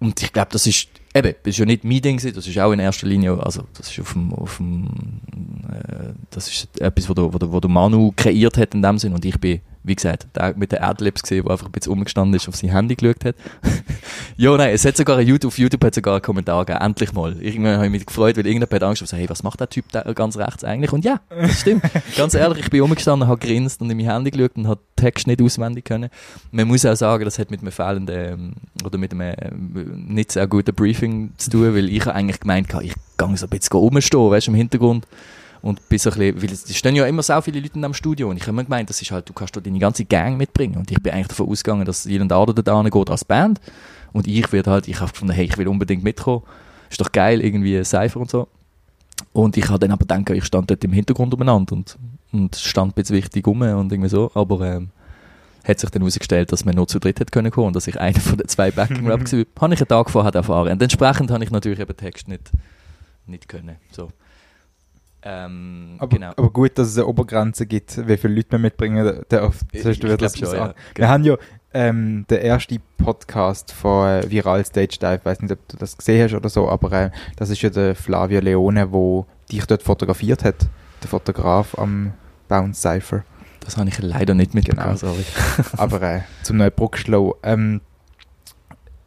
[0.00, 2.72] Und ich glaube, das ist, eben, das ist ja nicht mein Ding das ist auch
[2.72, 4.88] in erster Linie, also das ist auf dem, auf dem
[5.68, 8.98] äh, das ist etwas, wo der, wo, der, wo der Manu kreiert hat in dem
[8.98, 9.12] Sinn.
[9.12, 12.34] Und ich bin, wie gesagt, der mit den Adlibs gesehen, der einfach ein bisschen umgestanden
[12.34, 13.34] ist, auf sein Handy geschaut hat.
[14.36, 17.12] ja, nein, es hat sogar ein YouTube, auf YouTube hat sogar einen Kommentar gegeben, endlich
[17.12, 17.40] mal.
[17.40, 19.86] Irgendwann habe ich mich gefreut, weil irgendjemand hat Angst, so, hey, was macht der Typ
[19.92, 20.92] da ganz rechts eigentlich?
[20.92, 21.82] Und ja, das stimmt.
[22.16, 25.26] ganz ehrlich, ich bin umgestanden, habe grinst und in mein Handy geschaut und habe Text
[25.26, 26.10] nicht auswendig können.
[26.50, 28.52] Man muss auch sagen, das hat mit einem fehlenden, ähm,
[28.84, 32.68] oder mit einem ähm, nicht sehr guten Briefing zu tun, weil ich habe eigentlich gemeint,
[32.68, 35.06] gehabt, ich gehe so ein bisschen rumstehen, weißt du, im Hintergrund.
[35.62, 37.92] Und bin so ein bisschen, weil es stehen ja immer so viele Leute in dem
[37.92, 40.38] Studio und ich habe immer gemeint, das ist halt, du kannst da deine ganze Gang
[40.38, 43.60] mitbringen und ich bin eigentlich davon ausgegangen, dass Jelen Ader da geht als Band
[44.12, 46.44] und ich werde halt, ich habe gefunden, hey, ich will unbedingt mitkommen,
[46.88, 48.48] ist doch geil, irgendwie Cypher und so.
[49.32, 51.98] Und ich habe dann aber gedacht, ich stand dort im Hintergrund umeinander und,
[52.32, 54.90] und stand bisschen wichtig rum und irgendwie so, aber ähm,
[55.64, 58.00] hat sich dann herausgestellt, dass man nur zu dritt hätte können kommen und dass ich
[58.00, 59.44] einer von den zwei Backing-Raps war.
[59.60, 60.72] Habe ich einen Tag vorher erfahren.
[60.72, 62.50] Und entsprechend habe ich natürlich eben Text nicht,
[63.26, 63.76] nicht können.
[63.92, 64.10] So.
[65.22, 66.30] Ähm, Aber, genau.
[66.36, 69.60] aber gut, dass es eine Obergrenze gibt, wie viele Leute wir mitbringen darf.
[69.72, 70.74] Ich wieder glaub das schon, ja.
[70.94, 71.36] Wir haben ja
[71.74, 76.24] ähm, den ersten Podcast von Viral Stage Dive, ich weiß nicht, ob du das gesehen
[76.24, 80.42] hast oder so, aber äh, das ist ja der Flavio Leone, wo dich dort fotografiert
[80.44, 80.56] hat,
[81.02, 82.12] der Fotograf am
[82.48, 83.22] Bounce Cypher.
[83.60, 84.96] Das habe ich leider nicht mitbekommen, Genau.
[84.96, 85.24] sorry.
[85.76, 87.36] aber äh, zum neuen Bruckschlau.
[87.42, 87.82] Ähm,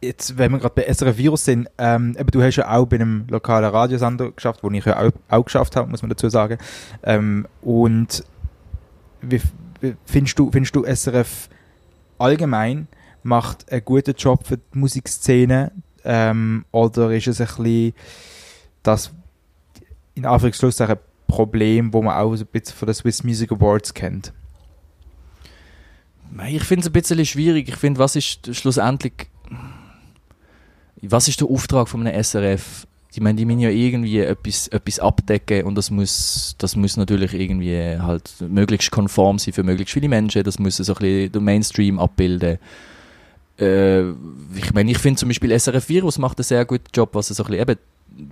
[0.03, 3.25] jetzt, wenn wir gerade bei SRF Virus sind, ähm, du hast ja auch bei einem
[3.29, 6.57] lokalen Radiosender geschafft, wo ich ja auch, auch geschafft habe, muss man dazu sagen.
[7.03, 8.23] Ähm, und
[9.21, 9.41] wie,
[9.81, 11.49] wie findest du, findest du SRF
[12.17, 12.87] allgemein
[13.23, 15.71] macht einen guten Job für die Musikszene
[16.03, 17.93] ähm, oder ist es ein bisschen
[18.83, 19.11] das
[20.15, 24.33] in Anführungszeichen Problem, wo man auch ein bisschen von den Swiss Music Awards kennt?
[26.47, 27.69] Ich finde es ein bisschen schwierig.
[27.69, 29.29] Ich finde, was ist schlussendlich
[31.11, 32.87] was ist der Auftrag von einem SRF?
[33.11, 37.33] Ich meine, die müssen ja irgendwie etwas, etwas abdecken und das muss, das muss natürlich
[37.33, 40.43] irgendwie halt möglichst konform sein für möglichst viele Menschen.
[40.43, 42.57] Das muss so ein bisschen den Mainstream abbilden.
[43.59, 44.09] Äh,
[44.55, 47.43] ich meine, ich finde zum Beispiel SRF Virus macht einen sehr guten Job, was so
[47.43, 47.79] ein bisschen eben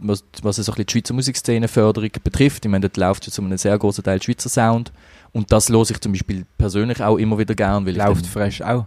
[0.01, 2.65] was, was so ein bisschen die Schweizer Musikszene Förderung betrifft.
[2.65, 4.91] Ich meine, dort läuft ja zu einem sehr großen Teil Schweizer Sound
[5.31, 7.85] und das höre ich zum Beispiel persönlich auch immer wieder gern.
[7.85, 8.85] Weil läuft fresh auch?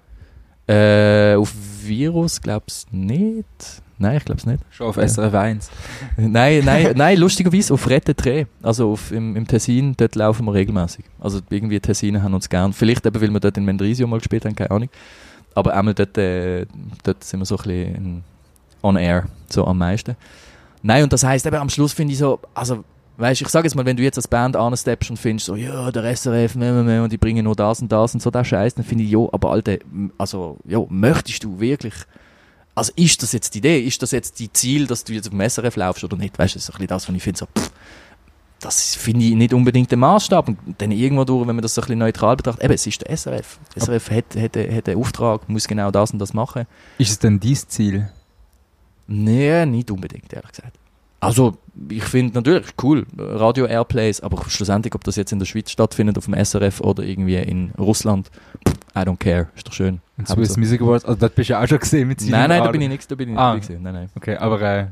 [0.67, 3.83] Äh, auf Virus glaub's nicht.
[3.99, 4.61] Nein, ich glaub's nicht.
[4.71, 5.71] Schon auf SRF 1?
[6.17, 8.47] nein, nein, nein, lustigerweise auf Rette.
[8.63, 11.05] Also auf, im, im Tessin, dort laufen wir regelmäßig.
[11.21, 12.73] Also irgendwie Tessinen haben uns gern.
[12.73, 14.89] Vielleicht eben, weil wir dort in Mendrisio mal gespielt haben, keine Ahnung.
[15.55, 16.67] Aber einmal dort, äh,
[17.05, 18.25] dort sind wir so ein bisschen
[18.83, 20.17] on air, so am meisten.
[20.83, 22.85] Nein, und das heisst eben am Schluss finde ich so, also
[23.17, 25.91] Weißt ich sage jetzt mal, wenn du jetzt als Band ansteppst und findest, so, ja,
[25.93, 29.05] der SRF, und die bringen nur das und das und so, das Scheiß, dann finde
[29.05, 29.79] ich, ja, aber Alter,
[30.19, 31.95] also, ja, möchtest du wirklich,
[32.75, 35.31] also ist das jetzt die Idee, ist das jetzt die Ziel, dass du jetzt auf
[35.31, 36.37] dem SRF laufst oder nicht?
[36.39, 37.71] Weißt du, das ist ein bisschen das, was ich finde, so, pff,
[38.65, 40.49] das finde ich nicht unbedingt der Maßstab.
[40.49, 43.03] Und dann irgendwo durch, wenn man das so ein bisschen neutral betrachtet, eben, es ist
[43.03, 43.59] der SRF.
[43.75, 46.67] Der SRF hat, hat, hat einen Auftrag, muss genau das und das machen.
[46.99, 48.11] Ist es denn dein Ziel?
[49.07, 50.79] Nee, nicht unbedingt, ehrlich gesagt.
[51.25, 51.57] Also,
[51.89, 56.27] ich finde natürlich cool, Radio-Airplays, aber schlussendlich, ob das jetzt in der Schweiz stattfindet, auf
[56.27, 58.31] dem SRF oder irgendwie in Russland,
[58.97, 60.01] I don't care, ist doch schön.
[60.17, 62.63] Und Swiss Music Awards, also das bist du ja auch schon gesehen mit Nein, nein,
[62.63, 63.55] da bin ich nichts, da bin ich ah.
[63.55, 64.11] nicht gesehen, nein, nein.
[64.15, 64.87] Okay, aber äh,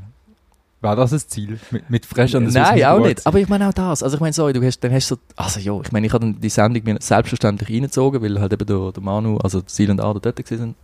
[0.81, 1.57] war das das Ziel?
[1.71, 4.21] Mit, mit Fresh an der Nein, auch nicht, aber ich meine auch das, also ich
[4.21, 6.83] meine, sorry, du hast, dann hast so, also ja, ich meine, ich habe die Sendung
[6.83, 10.75] mir selbstverständlich reingezogen, weil halt eben der, der Manu, also Sil und Ader dort sind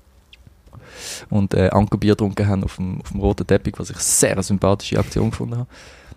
[1.30, 4.44] und äh, Ankerbier getrunken haben auf dem, auf dem roten Teppich, was ich eine sehr
[4.44, 5.68] sympathische Aktion gefunden habe.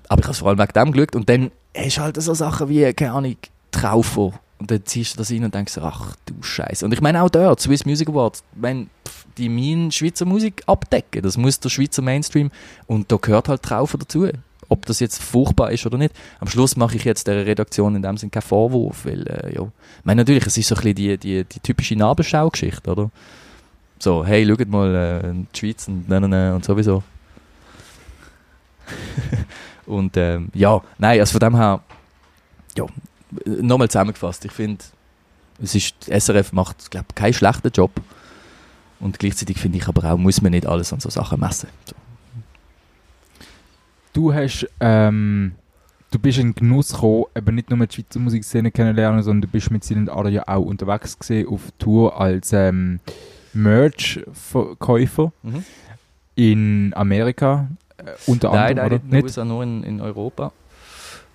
[0.09, 2.35] Aber ich habe es vor allem wegen dem geschaut und dann hast du halt so
[2.35, 3.37] Sachen wie, keine Ahnung,
[3.71, 4.33] Traufer.
[4.59, 6.85] Und dann ziehst du das rein und denkst, ach du Scheiße.
[6.85, 8.91] Und ich meine auch dort, Swiss Music Awards, wenn
[9.37, 12.51] die meinen Schweizer Musik abdecken, das muss der Schweizer Mainstream
[12.87, 14.29] und da gehört halt Traufer dazu.
[14.69, 16.15] Ob das jetzt furchtbar ist oder nicht.
[16.41, 19.63] Am Schluss mache ich jetzt der Redaktion in dem Sinne keinen Vorwurf, weil, äh, ja.
[19.63, 23.11] Ich meine, natürlich, es ist so ein bisschen die, die, die typische Nabelschau-Geschichte, oder?
[24.03, 27.05] So, hey, schaut mal, äh, die Schweiz und, nein, nein, und sowieso.
[29.87, 31.81] und ähm, ja, nein, also von dem her,
[32.77, 32.85] ja,
[33.47, 34.83] nochmal zusammengefasst, ich finde,
[35.63, 37.93] es ist, SRF macht, glaube keinen schlechten Job.
[38.99, 41.69] Und gleichzeitig finde ich aber auch, muss man nicht alles an so Sachen messen.
[41.85, 41.95] So.
[44.15, 45.53] Du hast, ähm,
[46.11, 49.71] du bist in Genuss gekommen, eben nicht nur die Schweizer Musikszene kennenlernen, sondern du bist
[49.71, 52.99] mit Silent Ader ja auch unterwegs gewesen auf Tour als ähm,
[53.55, 55.65] Merch-Käufer mhm.
[56.35, 58.91] in Amerika äh, unter nein, anderem.
[58.91, 60.53] Nein, nicht in den USA, nur in, in Europa.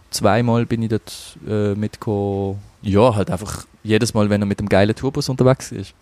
[0.10, 2.60] Zweimal bin ich dort äh, mitgekommen.
[2.82, 5.94] Ja, halt einfach jedes Mal, wenn er mit dem geilen Tourbus unterwegs ist.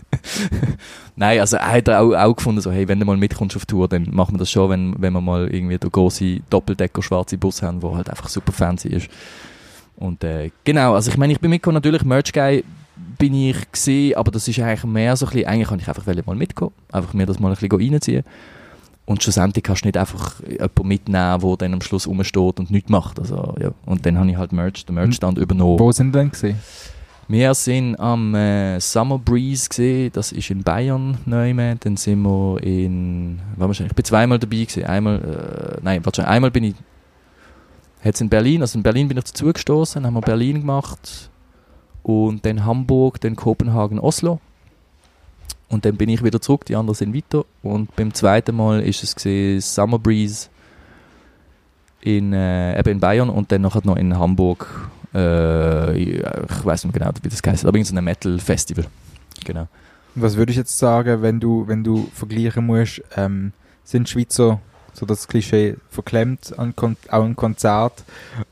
[1.16, 3.88] Nein, also er hat auch, auch gefunden, so, hey, wenn du mal mitkommst auf Tour,
[3.88, 7.62] dann machen wir das schon, wenn, wenn wir mal irgendwie den großen Doppeldecker schwarze Bus
[7.62, 9.08] haben, wo halt einfach super fancy ist.
[9.96, 12.64] Und äh, genau, also ich meine, ich bin mitgekommen, natürlich Merch Guy
[13.18, 16.26] bin ich gesehen, aber das ist eigentlich mehr so ein bisschen, eigentlich kann ich einfach
[16.26, 18.24] mal mitkommen, einfach mir das mal ein bisschen reinziehen.
[19.04, 22.90] Und schlussendlich kannst du nicht einfach jemanden mitnehmen, der dann am Schluss rumsteht und nichts
[22.90, 23.18] macht.
[23.18, 23.70] Also, ja.
[23.86, 25.78] Und dann habe ich halt Merch, den Merchstand übernommen.
[25.78, 26.58] Wo sind denn gesehen?
[27.26, 31.54] Wir sind am äh, Summer Breeze gesehen, das ist in Bayern neu.
[31.54, 34.84] Dann sind wir in, ich bin zweimal dabei gewesen.
[34.84, 36.74] Einmal, äh, nein, wahrscheinlich einmal bin ich,
[38.04, 41.30] jetzt in Berlin, also in Berlin bin ich dazu gestoßen, haben wir Berlin gemacht
[42.02, 44.40] und dann Hamburg, dann Kopenhagen, Oslo.
[45.68, 47.44] Und dann bin ich wieder zurück, die anderen sind weiter.
[47.62, 50.48] Und beim zweiten Mal ist es Summer Breeze
[52.00, 54.90] in, äh, eben in Bayern und dann noch in Hamburg.
[55.14, 56.24] Äh, ich
[56.64, 58.86] weiß nicht genau, wie das heißt, aber in so einem Metal Festival.
[59.44, 59.68] Genau.
[60.14, 63.52] Was würde ich jetzt sagen, wenn du, wenn du vergleichen musst, ähm,
[63.84, 64.60] sind Schweizer
[64.98, 68.04] so das Klischee verklemmt an Kon auch ein Konzert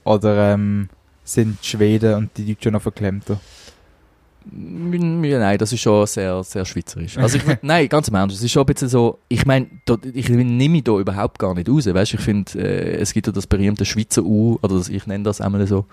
[0.04, 0.88] oder ähm,
[1.26, 3.38] sind die Schweden und die Deutschen noch verklemmter?
[4.48, 7.18] Ja, nein, das ist schon sehr, sehr schweizerisch.
[7.18, 9.66] Also ich, nein, ganz im Ernst, es ist schon ein bisschen so, ich meine,
[10.14, 13.32] ich nehme mich da überhaupt gar nicht raus, weißt ich finde, äh, es gibt ja
[13.32, 15.84] das berühmte Schweizer U, oder das, ich nenne das einmal so,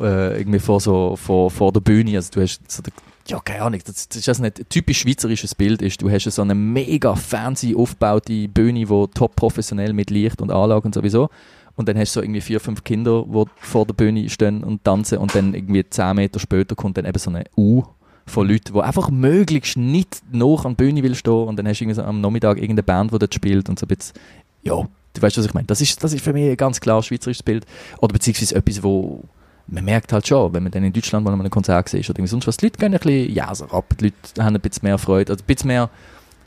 [0.00, 2.16] äh, irgendwie vor, so, vor, vor der Bühne.
[2.16, 2.92] Also du hast so der,
[3.28, 6.02] ja, keine Ahnung, das, das ist also nicht ein typisch schweizerisches Bild ist.
[6.02, 10.86] Du hast so eine mega fancy aufgebaute Bühne, wo top professionell mit Licht und Anlagen
[10.86, 11.30] und sowieso.
[11.76, 14.84] Und dann hast du so irgendwie vier, fünf Kinder, die vor der Bühne stehen und
[14.84, 17.82] tanzen und dann irgendwie zehn Meter später kommt dann eben so eine U
[18.26, 21.80] von Leuten, die einfach möglichst nicht noch an der Bühne will stehen und dann hast
[21.80, 24.14] du irgendwie so am Nachmittag irgendeine Band, die dort spielt und so ein bisschen,
[24.62, 24.76] ja,
[25.14, 25.66] du weißt, was ich meine.
[25.66, 27.66] Das ist, das ist für mich ein ganz klar schweizerisches Bild.
[27.98, 29.22] Oder beziehungsweise etwas, wo
[29.66, 32.26] man merkt halt schon, wenn man dann in Deutschland mal an einem Konzert sieht oder
[32.26, 34.98] sonst was, die Leute gehen ein bisschen jäser ab, die Leute haben ein bisschen mehr
[34.98, 35.90] Freude, also ein bisschen mehr, ein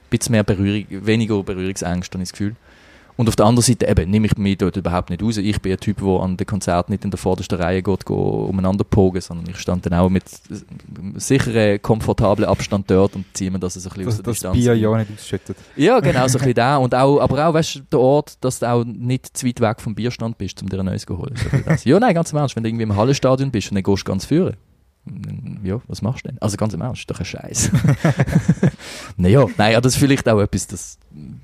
[0.09, 2.55] bisschen mehr Berührung, weniger Berührungsängste, habe ich das Gefühl.
[3.17, 5.37] Und auf der anderen Seite eben, nehme ich mich dort überhaupt nicht raus.
[5.37, 8.15] Ich bin ein Typ, der an den Konzerten nicht in der vordersten Reihe geht, geht
[8.15, 10.23] umeinander pogen, sondern ich stand dann auch mit
[11.15, 14.33] sicherem, komfortablen Abstand dort und ziehe mir das so ein bisschen Dass aus der das
[14.35, 14.57] Distanz.
[14.57, 15.57] Bier ja nicht ausschüttet.
[15.75, 16.77] Ja, genau, so ein bisschen da.
[16.77, 19.81] Und auch, aber auch, weißt du, der Ort, dass du auch nicht zu weit weg
[19.81, 21.33] vom Bierstand bist, um dir ein neues zu holen.
[21.77, 24.03] So ja, nein, ganz im Ernst, wenn du irgendwie im Hallenstadion bist und dann gehst
[24.03, 24.55] du ganz führen.
[25.63, 26.37] Ja, was machst du denn?
[26.41, 27.71] Also ganz im Ernst, ist doch ein Scheiß.
[29.17, 30.97] naja, nein, ja, das ist vielleicht auch etwas, das,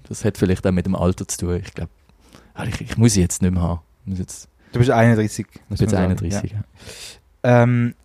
[0.07, 1.61] das hat vielleicht auch mit dem Alter zu tun.
[1.63, 1.91] Ich glaube,
[2.67, 3.81] ich, ich muss sie jetzt nicht mehr haben.
[4.05, 5.39] Jetzt, Du bist 31.
[5.39, 6.03] ich bin jetzt man sagen.
[6.11, 6.51] 31.
[6.51, 6.57] Ja.
[6.57, 6.63] Ja.
[7.63, 7.95] Ähm,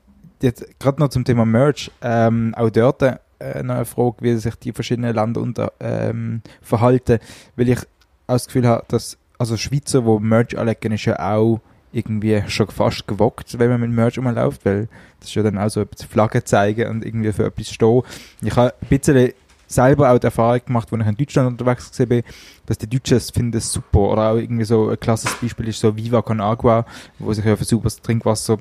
[0.42, 1.90] jetzt gerade noch zum Thema Merch.
[2.03, 7.18] Ähm, auch dort äh, noch eine Frage, wie sich die verschiedenen Länder unter, ähm, verhalten,
[7.57, 11.61] weil ich auch das Gefühl habe, dass also Schweizer, wo Merch anlegen, ist ja auch
[11.92, 14.88] irgendwie schon fast gewockt, wenn man mit Merch rumläuft, weil
[15.20, 18.03] das ist ja dann auch so etwas Flaggen zeigen und irgendwie für etwas stehen.
[18.42, 19.33] Ich habe ein bisschen
[19.66, 22.22] selber auch die Erfahrung gemacht, als ich in Deutschland unterwegs war,
[22.66, 24.01] dass die Deutschen es finden super.
[24.01, 26.85] Oder auch irgendwie so ein klasses Beispiel ist so Viva Con Agua,
[27.18, 28.59] wo sich ja für sauberes Trinkwasser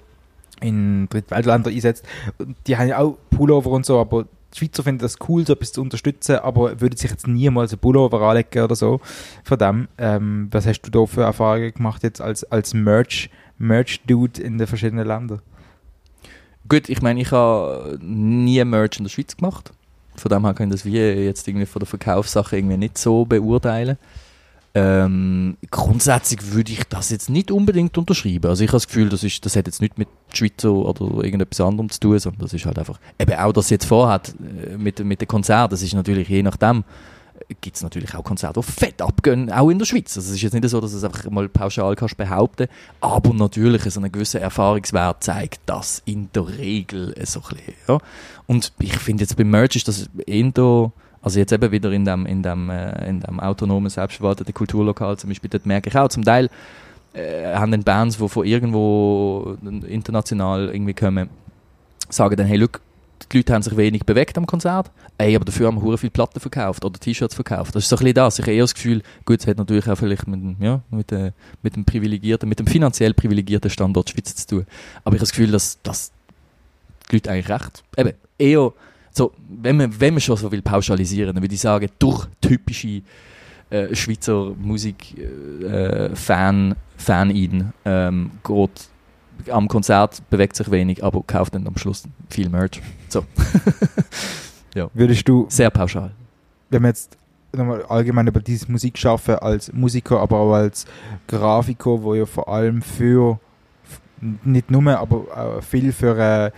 [0.61, 2.05] in Drittweltländern einsetzt.
[2.65, 5.71] Die haben ja auch Pullover und so, aber die Schweizer finden das cool, so etwas
[5.71, 9.01] zu unterstützen, aber würden sich jetzt niemals ein Pullover anlegen oder so.
[9.43, 14.41] Von dem, ähm, was hast du da für Erfahrungen gemacht jetzt als, als Merch, Merch-Dude
[14.41, 15.41] in den verschiedenen Ländern?
[16.69, 19.71] Gut, ich meine, ich habe nie Merch in der Schweiz gemacht.
[20.15, 23.97] Von dem her ich das wie jetzt irgendwie von der Verkaufssache irgendwie nicht so beurteilen.
[24.79, 28.47] Ähm, grundsätzlich würde ich das jetzt nicht unbedingt unterschreiben.
[28.47, 31.61] Also ich habe das Gefühl, das, ist, das hat jetzt nicht mit Schweizer oder irgendetwas
[31.61, 35.03] anderem zu tun, sondern das ist halt einfach, eben auch das jetzt vorhat äh, mit,
[35.03, 36.83] mit den Konzerten, das ist natürlich je nachdem,
[37.61, 40.15] gibt es natürlich auch Konzerte, die fett abgehen, auch in der Schweiz.
[40.15, 42.67] Also es ist jetzt nicht so, dass du es einfach mal pauschal kannst behaupten
[43.01, 47.73] aber natürlich so ein gewisser Erfahrungswert zeigt das in der Regel so ein bisschen.
[47.87, 47.97] Ja.
[48.45, 50.91] Und ich finde jetzt beim Merch ist das eher,
[51.27, 55.29] also jetzt eben wieder in dem, in dem, äh, in dem autonomen, selbstverwalteten Kulturlokal zum
[55.29, 56.49] Beispiel, dort merke ich auch zum Teil,
[57.13, 61.29] äh, haben dann Bands, die von irgendwo international irgendwie kommen,
[62.09, 62.79] sagen dann, hey, look,
[63.31, 66.39] die Leute haben sich wenig bewegt am Konzert, ey, aber dafür haben wir viele Platten
[66.39, 67.75] verkauft oder T-Shirts verkauft.
[67.75, 68.39] Das ist so ein bisschen das.
[68.39, 71.31] Ich habe eher das Gefühl, gut, es hat natürlich auch vielleicht mit, ja, mit, äh,
[71.61, 74.65] mit dem privilegierten, mit dem finanziell privilegierten Standort Schweiz zu tun.
[75.03, 76.11] Aber ich habe das Gefühl, dass, dass
[77.11, 78.71] die Leute eigentlich recht, eben, eher,
[79.17, 83.01] so, wenn man, wenn man schon so will pauschalisieren, dann würde ich sagen, durch typische
[83.69, 86.10] äh, Schweizer Musik äh,
[87.86, 88.89] ähm, geht
[89.51, 92.82] am Konzert bewegt sich wenig, aber kauft dann am Schluss viel Merch.
[93.10, 93.25] So.
[94.93, 96.12] Würdest du, Sehr pauschal.
[96.69, 97.17] wenn wir jetzt
[97.53, 100.86] nochmal allgemein über dieses Musik schaffen, als Musiker, aber auch als
[101.27, 103.39] Grafiker, wo ja vor allem für,
[104.43, 106.51] nicht nur, aber auch viel für äh,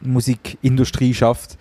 [0.00, 1.58] Musikindustrie schafft,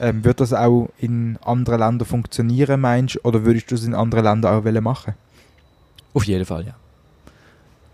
[0.00, 3.20] ähm, wird das auch in anderen Ländern funktionieren, meinst du?
[3.22, 5.14] Oder würdest du es in anderen Ländern auch machen?
[6.14, 6.74] Auf jeden Fall, ja.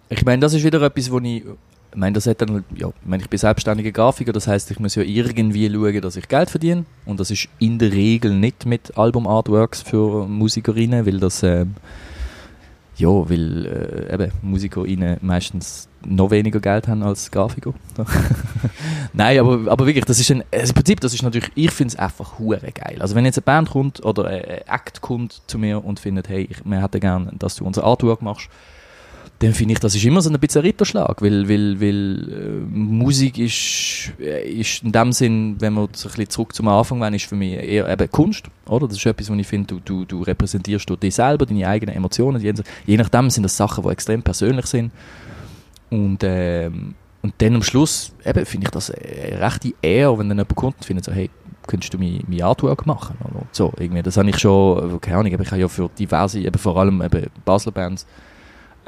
[0.08, 1.44] Ich meine, das ist wieder etwas, wo ich.
[1.92, 4.78] Ich meine, das hat dann, ja, ich meine, ich bin selbstständiger Grafiker, das heißt, ich
[4.78, 6.84] muss ja irgendwie schauen, dass ich Geld verdiene.
[7.06, 11.74] Und das ist in der Regel nicht mit Album-Artworks für Musikerinnen, weil das, ähm,
[12.96, 17.74] ja, weil äh, eben Musikerinnen meistens noch weniger Geld haben als Grafiker.
[19.12, 21.92] Nein, aber, aber wirklich, das ist ein, also im Prinzip, das ist natürlich, ich finde
[21.94, 22.96] es einfach hure geil.
[23.00, 26.28] Also wenn jetzt eine Band kommt oder ein ein Act kommt zu mir und findet,
[26.28, 28.48] hey, ich, wir hätten gerne, dass du unser Artwork machst,
[29.38, 32.74] dann finde ich, das ist immer so ein bisschen ein Ritterschlag, weil, weil, weil äh,
[32.74, 37.00] Musik ist, äh, ist in dem Sinn, wenn wir so ein bisschen zurück zum Anfang
[37.00, 38.88] wollen, ist für mich eher eben Kunst, oder?
[38.88, 41.94] Das ist etwas, wo ich finde, du, du, du repräsentierst du dich selber, deine eigenen
[41.94, 42.54] Emotionen, je,
[42.86, 44.90] je nachdem sind das Sachen, die extrem persönlich sind
[45.90, 50.56] und, ähm, und dann am Schluss, finde ich das eine rechte Ehre, wenn dann jemand
[50.56, 51.28] kommt und findet so, hey,
[51.66, 53.16] könntest du mein, mein Artwork machen?
[53.22, 56.58] Oder so, irgendwie, das habe ich schon, keine Ahnung, ich habe ja für diverse, eben
[56.58, 58.06] vor allem eben Basler Bands,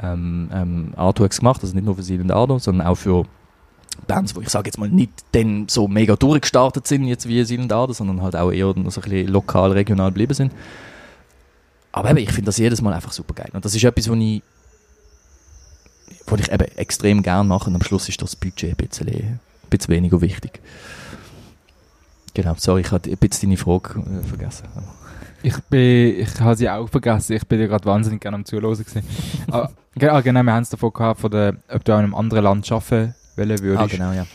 [0.01, 3.25] ähm, ähm, Artworks gemacht, also nicht nur für Silent Ardo, sondern auch für
[4.07, 7.73] Bands, wo ich sage jetzt mal nicht dann so mega durchgestartet sind, jetzt wie Silent
[7.73, 10.53] Ardo, sondern halt auch eher so ein bisschen lokal, regional geblieben sind.
[11.91, 13.49] Aber eben, ich finde das jedes Mal einfach super geil.
[13.53, 14.41] Und das ist etwas, wo ich
[16.31, 19.39] was ich eben extrem gerne mache und am Schluss ist das Budget ein bisschen, ein
[19.69, 20.61] bisschen weniger wichtig.
[22.33, 24.65] Genau, sorry, ich habe ein bisschen deine Frage äh, vergessen.
[25.41, 28.71] Ich bin, ich habe sie auch vergessen, ich bin ja gerade wahnsinnig gerne am Zuhören
[28.71, 29.03] gewesen.
[29.51, 29.69] ah,
[30.01, 32.69] ah, genau, wir haben es davon gehabt, von der, ob du in einem anderen Land
[32.71, 33.81] arbeiten wollen würdest.
[33.81, 34.25] Ah, genau, ja.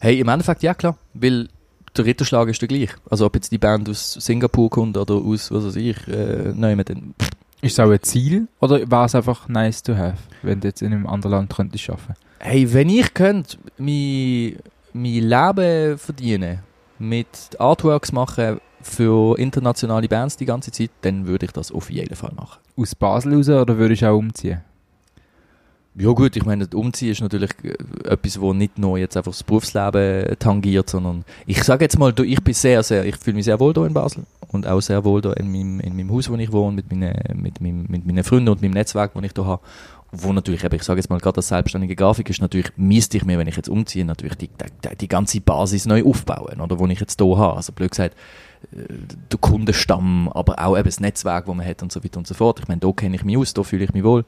[0.00, 1.48] Hey, im Endeffekt ja klar, weil
[1.96, 2.90] der Ritterschlag ist der gleich.
[3.10, 6.84] Also ob jetzt die Band aus Singapur kommt oder aus, was weiß ich, äh, nehmen,
[6.84, 7.14] dann
[7.60, 10.82] Ist es auch ein Ziel oder war es einfach nice to have, wenn du jetzt
[10.82, 12.14] in einem anderen Land könntest arbeiten?
[12.38, 14.56] Hey, wenn ich könnte mein,
[14.92, 16.60] mein Leben verdienen,
[16.98, 22.16] mit Artworks machen für internationale Bands die ganze Zeit, dann würde ich das auf jeden
[22.16, 22.58] Fall machen.
[22.76, 24.62] Aus Basel raus oder würdest du auch umziehen?
[26.00, 27.74] Ja gut, ich meine, das Umziehen ist natürlich äh,
[28.08, 32.42] etwas, wo nicht nur jetzt einfach das Berufsleben tangiert, sondern ich sage jetzt mal, ich
[32.42, 34.22] bin sehr, sehr, ich fühle mich sehr wohl hier in Basel
[34.52, 37.14] und auch sehr wohl hier in meinem, in meinem Haus, wo ich wohne, mit meinen,
[37.34, 39.62] mit, meinem, mit meinen Freunden und meinem Netzwerk, das ich hier habe.
[40.10, 43.38] Wo natürlich, ich sage jetzt mal gerade als selbstständige Grafik ist natürlich, müsste ich mir,
[43.38, 47.00] wenn ich jetzt umziehe, natürlich die, die, die ganze Basis neu aufbauen, oder, wo ich
[47.00, 47.56] jetzt hier habe.
[47.56, 48.16] Also blöd gesagt,
[48.72, 48.84] äh,
[49.30, 52.34] der Kundenstamm, aber auch eben das Netzwerk, das man hat und so weiter und so
[52.34, 52.58] fort.
[52.60, 54.24] Ich meine, da kenne ich mich aus, da fühle ich mich wohl.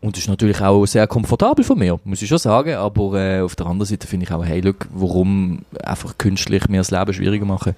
[0.00, 2.74] Und das ist natürlich auch sehr komfortabel von mir, muss ich schon sagen.
[2.74, 6.78] Aber äh, auf der anderen Seite finde ich auch, hey, look, warum einfach künstlich mir
[6.78, 7.74] das Leben schwieriger machen,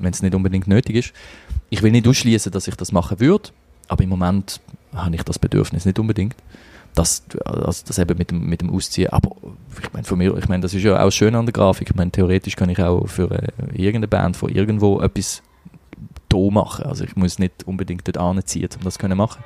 [0.00, 1.12] wenn es nicht unbedingt nötig ist.
[1.68, 3.50] Ich will nicht ausschließen, dass ich das machen würde,
[3.86, 4.60] aber im Moment
[4.92, 6.34] habe ich das Bedürfnis nicht unbedingt.
[7.00, 9.10] Das, also das eben mit dem, mit dem Ausziehen.
[9.10, 9.30] Aber
[9.82, 11.88] ich meine, von mir, ich meine, das ist ja auch schön an der Grafik.
[11.88, 15.42] Ich meine, theoretisch kann ich auch für äh, irgendeine Band von irgendwo etwas
[16.28, 16.84] da machen.
[16.84, 19.42] Also ich muss nicht unbedingt dort anziehen, um das zu machen.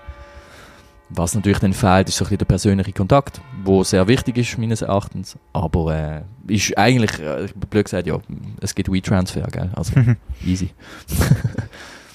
[1.11, 4.59] Was natürlich dann fehlt, ist so ein bisschen der persönliche Kontakt, wo sehr wichtig ist,
[4.59, 5.38] meines Erachtens.
[5.53, 8.19] Aber äh, ist eigentlich, äh, blöd gesagt, ja,
[8.61, 9.71] es gibt WeTransfer, gell?
[9.77, 9.93] Also
[10.45, 10.71] easy.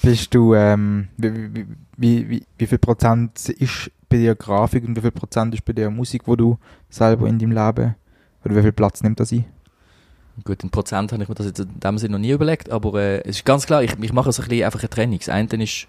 [0.02, 5.00] Bist du, ähm, wie, wie, wie, wie viel Prozent ist bei dir Grafik und wie
[5.00, 6.58] viel Prozent ist bei dir Musik, wo du
[6.90, 7.94] selber in deinem Leben,
[8.44, 9.46] oder wie viel Platz nimmt das ein?
[10.44, 13.00] Gut, in Prozent habe ich mir das jetzt in dem Sinne noch nie überlegt, aber
[13.00, 15.18] äh, es ist ganz klar, ich, ich mache so ein bisschen einfach eine Trennung.
[15.18, 15.86] Das eine ist,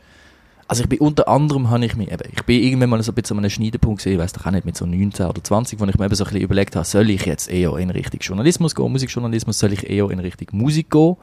[0.67, 3.15] also ich bin unter anderem, habe ich mich eben, ich bin irgendwann mal so ein
[3.15, 5.79] bisschen an einem Schneidepunkt gesehen, ich weiß doch auch nicht, mit so 19 oder 20,
[5.79, 8.19] wo ich mir eben so ein bisschen überlegt habe, soll ich jetzt eher in Richtung
[8.19, 11.15] Journalismus gehen, Musikjournalismus, soll ich eher in Richtung Musik gehen?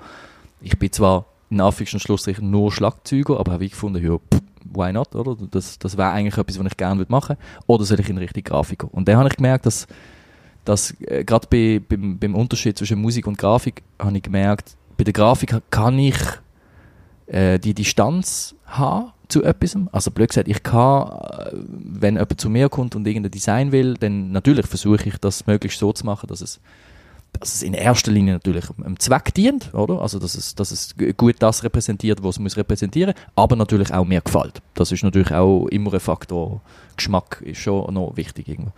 [0.61, 4.43] Ich bin zwar in Anführungs- und Schlussstrichen nur Schlagzeuger, aber habe ich gefunden, ja, pff,
[4.73, 5.37] why not, oder?
[5.51, 7.65] Das, das wäre eigentlich etwas, was ich gerne machen würde.
[7.67, 8.91] Oder soll ich in Richtung Grafik gehen?
[8.91, 9.87] Und dann habe ich gemerkt, dass,
[10.65, 15.05] dass äh, gerade bei, beim, beim Unterschied zwischen Musik und Grafik, habe ich gemerkt, bei
[15.05, 16.17] der Grafik kann ich
[17.27, 19.77] äh, die Distanz haben zu etwas.
[19.93, 23.95] Also blöd gesagt, ich kann, äh, wenn jemand zu mir kommt und irgendein Design will,
[23.95, 26.61] dann natürlich versuche ich das möglichst so zu machen, dass es,
[27.41, 30.01] dass es in erster Linie natürlich einem Zweck dient, oder?
[30.01, 34.05] Also dass es, dass es gut das repräsentiert, was es muss repräsentieren, aber natürlich auch
[34.05, 34.63] mir gefällt.
[34.75, 36.61] Das ist natürlich auch immer ein Faktor.
[36.97, 38.73] Geschmack ist schon noch wichtig irgendwo.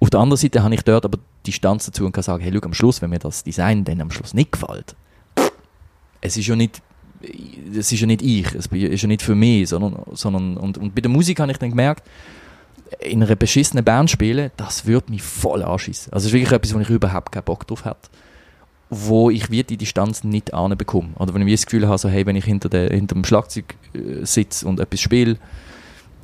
[0.00, 2.64] Auf der anderen Seite habe ich dort aber Distanz dazu und kann sagen, hey, schau,
[2.64, 4.96] am Schluss, wenn mir das Design dann am Schluss nicht gefällt,
[6.20, 6.82] es ist ja nicht
[7.76, 10.94] es ist ja nicht ich, es ist ja nicht für mich, sondern, sondern und, und
[10.94, 12.02] bei der Musik habe ich dann gemerkt,
[12.98, 16.12] in einer beschissenen Band spielen, das würde mich voll anschießen.
[16.12, 18.08] Also es ist wirklich etwas, wo ich überhaupt keinen Bock drauf hätte.
[18.90, 21.10] Wo ich wie die Distanz nicht bekomme.
[21.16, 23.76] Oder wenn ich das Gefühl habe, so, hey, wenn ich hinter, der, hinter dem Schlagzeug
[23.94, 25.36] äh, sitze und etwas spiele,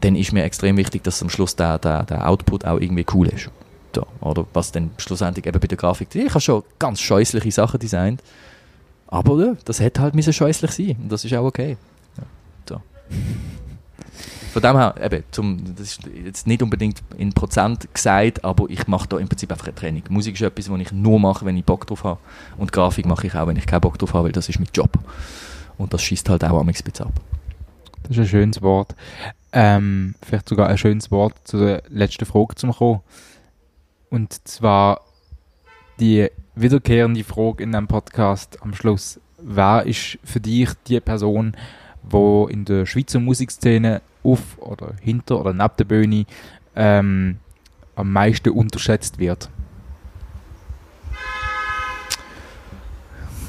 [0.01, 3.29] dann ist mir extrem wichtig, dass am Schluss der, der, der Output auch irgendwie cool
[3.29, 3.51] ist.
[3.95, 7.81] So, oder was dann schlussendlich eben bei der Grafik, ich habe schon ganz scheußliche Sachen
[7.81, 8.23] designt,
[9.07, 11.79] aber ja, das hätte halt müssen scheußlich sein und das ist auch okay.
[12.19, 12.25] Ja,
[12.69, 12.83] so.
[14.57, 18.89] Von dem her, eben, zum, das ist jetzt nicht unbedingt in Prozent gesagt, aber ich
[18.89, 20.05] mache da im Prinzip einfach eine Training.
[20.09, 22.19] Musik ist etwas, was ich nur mache, wenn ich Bock drauf habe.
[22.57, 24.71] Und Grafik mache ich auch, wenn ich keinen Bock drauf habe, weil das ist mein
[24.73, 24.99] Job.
[25.77, 27.13] Und das schießt halt auch am bisschen ab.
[28.05, 28.95] Das ist ein schönes Wort.
[29.53, 33.01] Ähm, vielleicht sogar ein schönes Wort zu der letzten Frage zum kommen.
[34.09, 35.03] Und zwar
[36.01, 39.21] die wiederkehrende Frage in einem Podcast am Schluss.
[39.37, 41.55] Wer ist für dich die Person,
[42.09, 46.27] wo in der Schweizer Musikszene auf oder hinter oder neben der Bühne
[46.75, 47.39] ähm,
[47.95, 49.51] am meisten unterschätzt wird?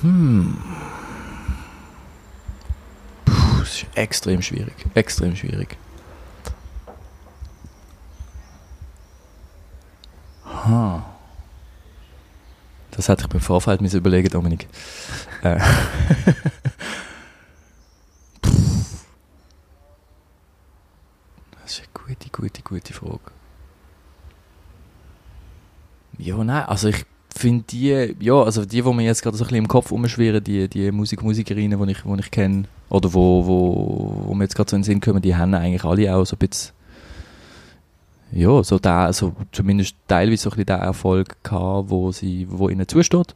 [0.01, 0.57] Hm.
[3.25, 4.75] Puh, das ist extrem schwierig.
[4.93, 5.77] Extrem schwierig.
[10.45, 11.05] Ha.
[12.91, 14.67] Das hätte ich beim Vorfeld überlegen, Dominik.
[15.43, 15.59] Äh.
[18.41, 18.51] Puh.
[21.61, 21.87] das ist eine
[22.67, 23.31] gute, Frage.
[26.17, 27.05] Ja, nein, also ich
[27.35, 30.43] finde die, ja, also die, die mir jetzt gerade so ein bisschen im Kopf umschwirren,
[30.43, 34.55] die, die Musik, Musikerinnen, die ich, die ich kenne, oder wo, wo, wo mir jetzt
[34.55, 36.73] gerade so in den Sinn kommen, die haben eigentlich alle auch so ein bisschen,
[38.31, 42.69] ja, so der, also zumindest teilweise so ein bisschen den Erfolg gehabt, wo, sie, wo
[42.69, 43.35] ihnen zusteht.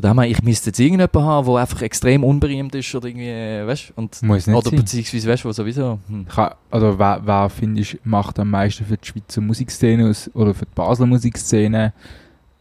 [0.00, 3.66] Von dem her, ich müsste jetzt irgendjemanden haben, der einfach extrem unberühmt ist oder irgendwie,
[3.66, 4.78] weißt und, Muss nicht oder sein.
[4.80, 6.26] beziehungsweise, weißt du, sowieso, hm.
[6.28, 10.54] Kann, oder wer, wer finde ich, macht am meisten für die Schweizer Musikszene aus, oder
[10.54, 11.92] für die Basler Musikszene?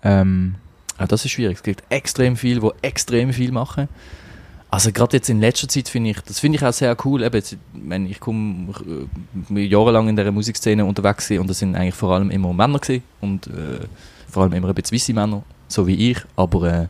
[0.04, 0.56] Ähm,
[0.98, 1.58] Ah, das ist schwierig.
[1.58, 3.90] Es gibt extrem viel, die extrem viel machen.
[4.70, 7.24] Also gerade jetzt in letzter Zeit finde ich, das finde ich auch sehr cool.
[7.24, 8.74] Eben, jetzt, ich, meine, ich komme
[9.54, 13.04] äh, jahrelang in der Musikszene unterwegs und das sind eigentlich vor allem immer Männer gewesen
[13.22, 13.88] und äh,
[14.30, 16.18] vor allem immer ein bisschen weisse Männer, so wie ich.
[16.36, 16.88] Aber äh,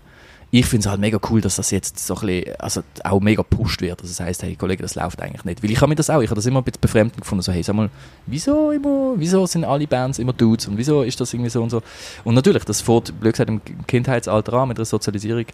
[0.60, 3.42] ich finde es halt mega cool, dass das jetzt so ein bisschen, also auch mega
[3.42, 4.00] gepusht wird.
[4.02, 5.62] Also das heißt, hey Kollege, das läuft eigentlich nicht.
[5.62, 7.42] Weil ich habe mir das auch, ich habe das immer ein bisschen befremdend gefunden.
[7.42, 7.90] So, hey, sag mal,
[8.26, 11.72] wieso immer, wieso sind alle Bands immer Dudes und wieso ist das irgendwie so und
[11.72, 11.82] so?
[12.24, 15.46] Und natürlich, das fährt, blöd gesagt, im Kindheitsalter an mit der Sozialisierung.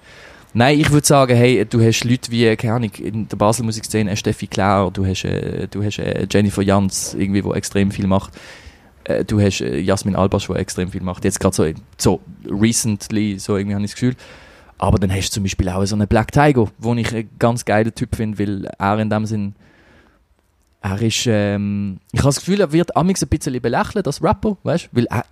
[0.54, 4.12] Nein, ich würde sagen, hey, du hast Leute wie, keine Ahnung, in der Basel Musikszene,
[4.12, 8.06] äh, Steffi Klauer, du hast, äh, du hast äh, Jennifer Jans, irgendwie, wo extrem viel
[8.06, 8.34] macht.
[9.06, 11.24] Äh, du hast äh, Jasmin Albasch, wo extrem viel macht.
[11.24, 11.66] Jetzt gerade so,
[11.98, 14.16] so recently, so irgendwie habe ich das Gefühl.
[14.82, 17.64] Aber dann hast du zum Beispiel auch so einen Black Tiger, wo ich einen ganz
[17.66, 19.54] geiler Typ finde, weil er in dem Sinn,
[20.82, 24.58] er ist, ähm, ich habe das Gefühl, er wird amigs ein bisschen belächelt als Rapper,
[24.64, 25.24] weißt du, weil er,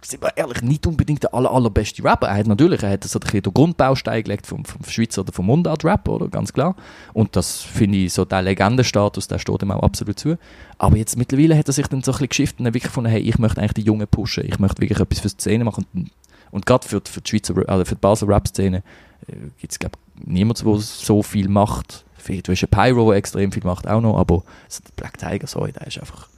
[0.00, 2.28] sind wir ehrlich, nicht unbedingt der aller, allerbeste Rapper.
[2.28, 5.44] Er hat natürlich, er hat so ein den Grundbaustein gelegt vom, vom Schweizer oder vom
[5.44, 6.74] Mundart-Rapper, oder, ganz klar.
[7.12, 10.38] Und das finde ich, so der Legendenstatus, der steht ihm auch absolut zu.
[10.78, 13.10] Aber jetzt mittlerweile hat er sich dann so ein bisschen geschifft und dann wirklich gefunden,
[13.10, 15.84] hey, ich möchte eigentlich die Jungen pushen, ich möchte wirklich etwas für Szene machen.
[15.92, 16.10] Und,
[16.50, 18.82] und gerade für, die- für die Schweizer, also für die Basel Rap-Szene
[19.26, 22.04] äh, gibt es, glaube ich, niemanden, der so viel macht.
[22.26, 25.72] Du hast einen Pyro, der extrem viel macht, auch noch, aber der Black Tiger, sorry,
[25.72, 26.28] der ist einfach,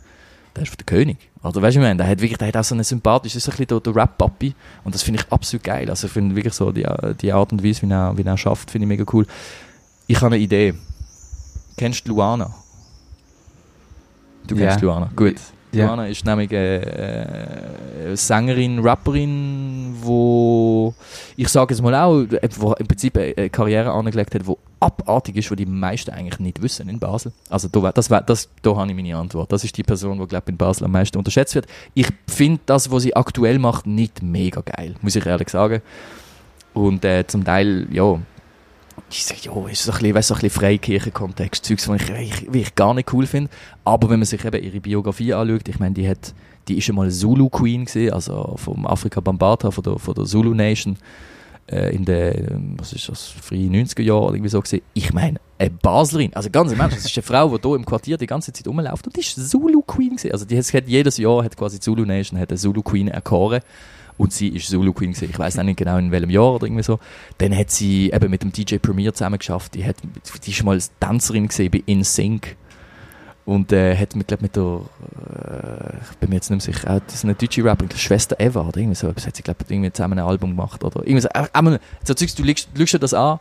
[0.55, 1.17] der ist der König.
[1.43, 3.49] Also weißt du, ich meine, der hat wirklich, der hat auch so einen sympathischen, ist
[3.49, 4.55] ein bisschen der, der Rap-Papi
[4.85, 5.91] und das finde ich absolut geil.
[5.91, 6.87] Also ich finde wirklich so die,
[7.21, 9.27] die Art und Weise, wie er, wie er schafft, finde ich mega cool.
[10.07, 10.75] Ich habe eine Idee.
[11.77, 12.55] Kennst du Luana?
[14.47, 15.37] Du kennst Luana, gut.
[15.73, 15.87] Ja.
[15.87, 20.95] Luana ist nämlich eine äh, Sängerin, Rapperin, wo
[21.37, 25.37] ich sage es mal auch, äh, wo im Prinzip eine Karriere angelegt hat, die abartig
[25.37, 27.33] ist, wo die meisten eigentlich nicht wissen in Basel.
[27.49, 29.53] Also da, das, das, da habe ich meine Antwort.
[29.53, 31.67] Das ist die Person, die glaube in Basel am meisten unterschätzt wird.
[31.95, 35.83] Ich finde das, was sie aktuell macht, nicht mega geil, muss ich ehrlich sagen.
[36.75, 38.19] Und äh, zum Teil, ja,
[39.11, 43.13] ich sag, ja, ist so ein bisschen, Freikirchen-Kontext, Zeugs, was ich, ich, ich gar nicht
[43.13, 43.51] cool finde.
[43.85, 46.35] Aber wenn man sich eben ihre Biografie anschaut, ich meine, die hat,
[46.69, 50.55] die ist einmal Zulu Queen gesehen, also vom Afrika Bambata, von der, von der Zulu
[50.55, 50.97] Nation,
[51.71, 54.83] äh, in den, was ist das, frühen 90er Jahren oder irgendwie so gesehen.
[54.95, 57.85] Ich meine, eine Baslerin, also ganz im Ernst, das ist eine Frau, die hier im
[57.85, 60.33] Quartier die ganze Zeit rumläuft und die ist Zulu Queen gesehen.
[60.33, 63.61] Also die hat, jedes Jahr hat quasi Zulu Nation hat eine Zulu Queen erkoren
[64.21, 65.31] und sie ist Zulu Queen gewesen.
[65.31, 66.99] Ich weiß nicht genau in welchem Jahr oder irgendwie so.
[67.39, 69.75] Dann hat sie eben mit dem DJ Premier zusammen geschafft.
[69.75, 69.97] Die hat,
[70.45, 72.55] die ist mal als Tänzerin gesehen bei In Sync
[73.47, 74.83] und äh, hat mit, glaub, mit der,
[75.23, 78.37] äh, ich bin mir jetzt nicht mehr sicher, auch, das ist eine deutsche Rapperin, Schwester
[78.39, 81.23] Eva oder irgendwie so etwas, hat sie glaube irgendwie zusammen ein Album gemacht oder irgendwie
[81.23, 83.41] so, äh, so du schaust dir das an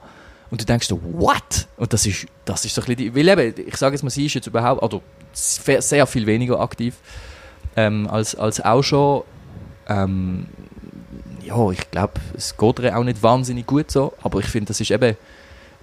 [0.49, 1.67] und du denkst so, what?
[1.75, 4.09] Und das ist, das ist so ein bisschen, die, weil eben, ich sage jetzt mal,
[4.09, 5.03] sie ist jetzt überhaupt,
[5.33, 6.95] sehr, sehr viel weniger aktiv
[7.75, 9.23] ähm, als, als auch schon,
[9.89, 10.45] ähm,
[11.49, 14.91] ja, ich glaube, es geht auch nicht wahnsinnig gut so, aber ich finde, das ist
[14.91, 15.17] eben,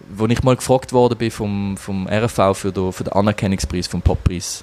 [0.08, 4.00] wo ich mal gefragt worden bin vom, vom RFV für den, für den Anerkennungspreis, vom
[4.00, 4.62] Poppreis,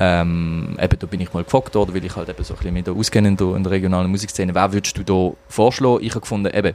[0.00, 2.74] ähm, eben, da bin ich mal gefragt worden, weil ich halt eben so ein bisschen
[2.74, 4.54] mich auskenne in der, in der regionalen Musikszene.
[4.54, 6.04] Wer würdest du da vorschlagen?
[6.04, 6.74] Ich habe gefunden, eben,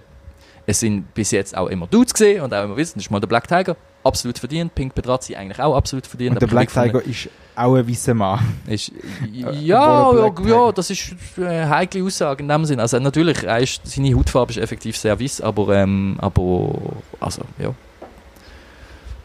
[0.65, 3.19] es sind bis jetzt auch immer Dudes gesehen und auch immer wissen, das ist mal
[3.19, 6.35] der Black Tiger, absolut verdient, Pink Pedrazzi eigentlich auch absolut verdient.
[6.35, 8.39] und der Black Tiger ist auch ein weißer Mann.
[8.67, 8.91] ist,
[9.31, 12.79] ja, er ja, ja, Tiger- das ist eine heikle Aussage in dem Sinn.
[12.79, 16.75] Also natürlich, er ist, seine Hautfarbe ist effektiv sehr weiß, aber, ähm, aber
[17.19, 17.73] also, ja.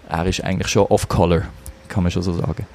[0.09, 1.43] Er ist eigentlich schon off-color,
[1.89, 2.67] kann man schon so sagen.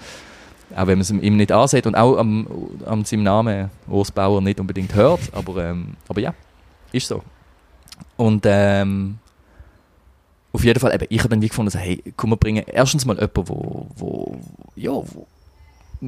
[0.76, 2.47] Auch wenn man es ihm nicht ansieht und auch am,
[2.86, 6.34] am seinem Namen Urs Bauer nicht unbedingt hört, aber, ähm, aber ja,
[6.91, 7.24] ist so.
[8.18, 9.18] Und ähm,
[10.54, 13.06] auf jeden Fall, eben, ich habe dann wie gefunden, so, hey, komm, wir bringen erstens
[13.06, 14.38] mal jemanden, wo, wo,
[14.76, 15.28] ja, wo,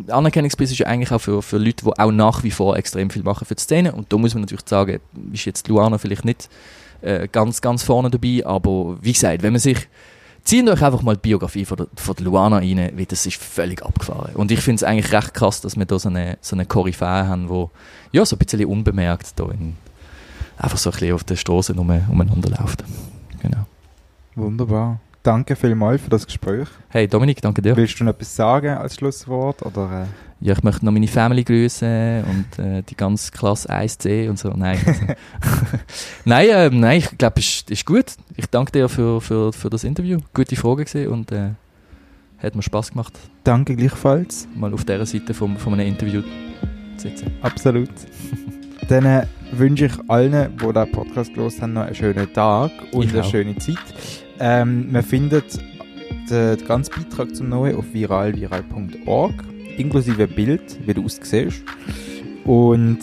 [0.07, 3.23] Anerkennungspreis ist ja eigentlich auch für, für Leute, die auch nach wie vor extrem viel
[3.23, 3.93] machen für die Szene.
[3.93, 4.99] Und da muss man natürlich sagen,
[5.31, 6.49] ist jetzt Luana vielleicht nicht
[7.01, 9.87] äh, ganz, ganz vorne dabei, aber wie gesagt, wenn man sich.
[10.43, 13.41] Zieht euch einfach mal die Biografie von der, von der Luana rein, weil das ist
[13.41, 14.35] völlig abgefahren.
[14.35, 17.27] Und ich finde es eigentlich recht krass, dass wir da so eine, so eine Koryphäe
[17.27, 17.71] haben, wo
[18.11, 19.75] ja, so ein bisschen unbemerkt da in,
[20.55, 22.83] einfach so ein bisschen auf der Straße um, umeinander läuft.
[23.41, 23.65] Genau.
[24.35, 24.99] Wunderbar.
[25.23, 26.67] Danke vielmals für das Gespräch.
[26.89, 27.75] Hey Dominik, danke dir.
[27.75, 29.63] Willst du noch etwas sagen als Schlusswort?
[29.65, 34.29] Oder, äh, Ja, ich möchte noch meine Family grüßen und äh, die ganze Klasse 1C
[34.29, 34.49] und so.
[34.49, 35.01] Nein, also,
[36.25, 38.05] nein, äh, nein ich glaube, es ist, ist gut.
[38.37, 40.19] Ich danke dir für, für, für das Interview.
[40.33, 41.51] Gute Frage gesehen und äh,
[42.37, 43.13] Hat mir Spass gemacht,
[43.43, 44.47] Danke gleichfalls.
[44.55, 46.21] mal auf dieser Seite vom, von einem Interview
[46.97, 47.31] zu sitzen.
[47.41, 47.89] Absolut.
[48.89, 53.11] Dann äh, wünsche ich allen, die diesen Podcast gehört haben, noch einen schönen Tag und
[53.11, 53.77] eine schöne Zeit.
[54.39, 55.57] Ähm, man findet
[56.29, 59.33] den, den ganzen Beitrag zum Neuen auf viralviral.org,
[59.77, 61.63] inklusive Bild, wie du aussiehst.
[62.43, 62.99] Und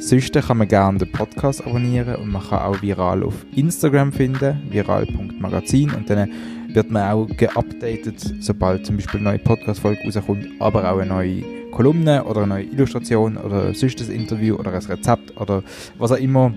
[0.00, 4.62] sonst kann man gerne den Podcast abonnieren und man kann auch viral auf Instagram finden,
[4.70, 6.30] viral.magazin und dann
[6.68, 11.42] wird man auch geupdatet, sobald zum Beispiel eine neue Podcast-Folge rauskommt, aber auch eine neue
[11.70, 15.62] Kolumne oder eine neue Illustration oder sonst ein Interview oder ein Rezept oder
[15.98, 16.52] was auch immer.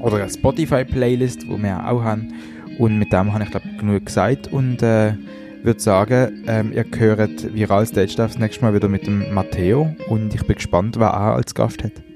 [0.00, 2.32] Oder eine Spotify-Playlist, die wir auch haben.
[2.78, 5.14] Und mit dem habe ich, glaube genug gesagt und äh,
[5.62, 9.94] würde sagen, ähm, ihr hört Viral Stage Dive das nächste Mal wieder mit dem Matteo
[10.08, 12.07] und ich bin gespannt, wer er als Gast hat.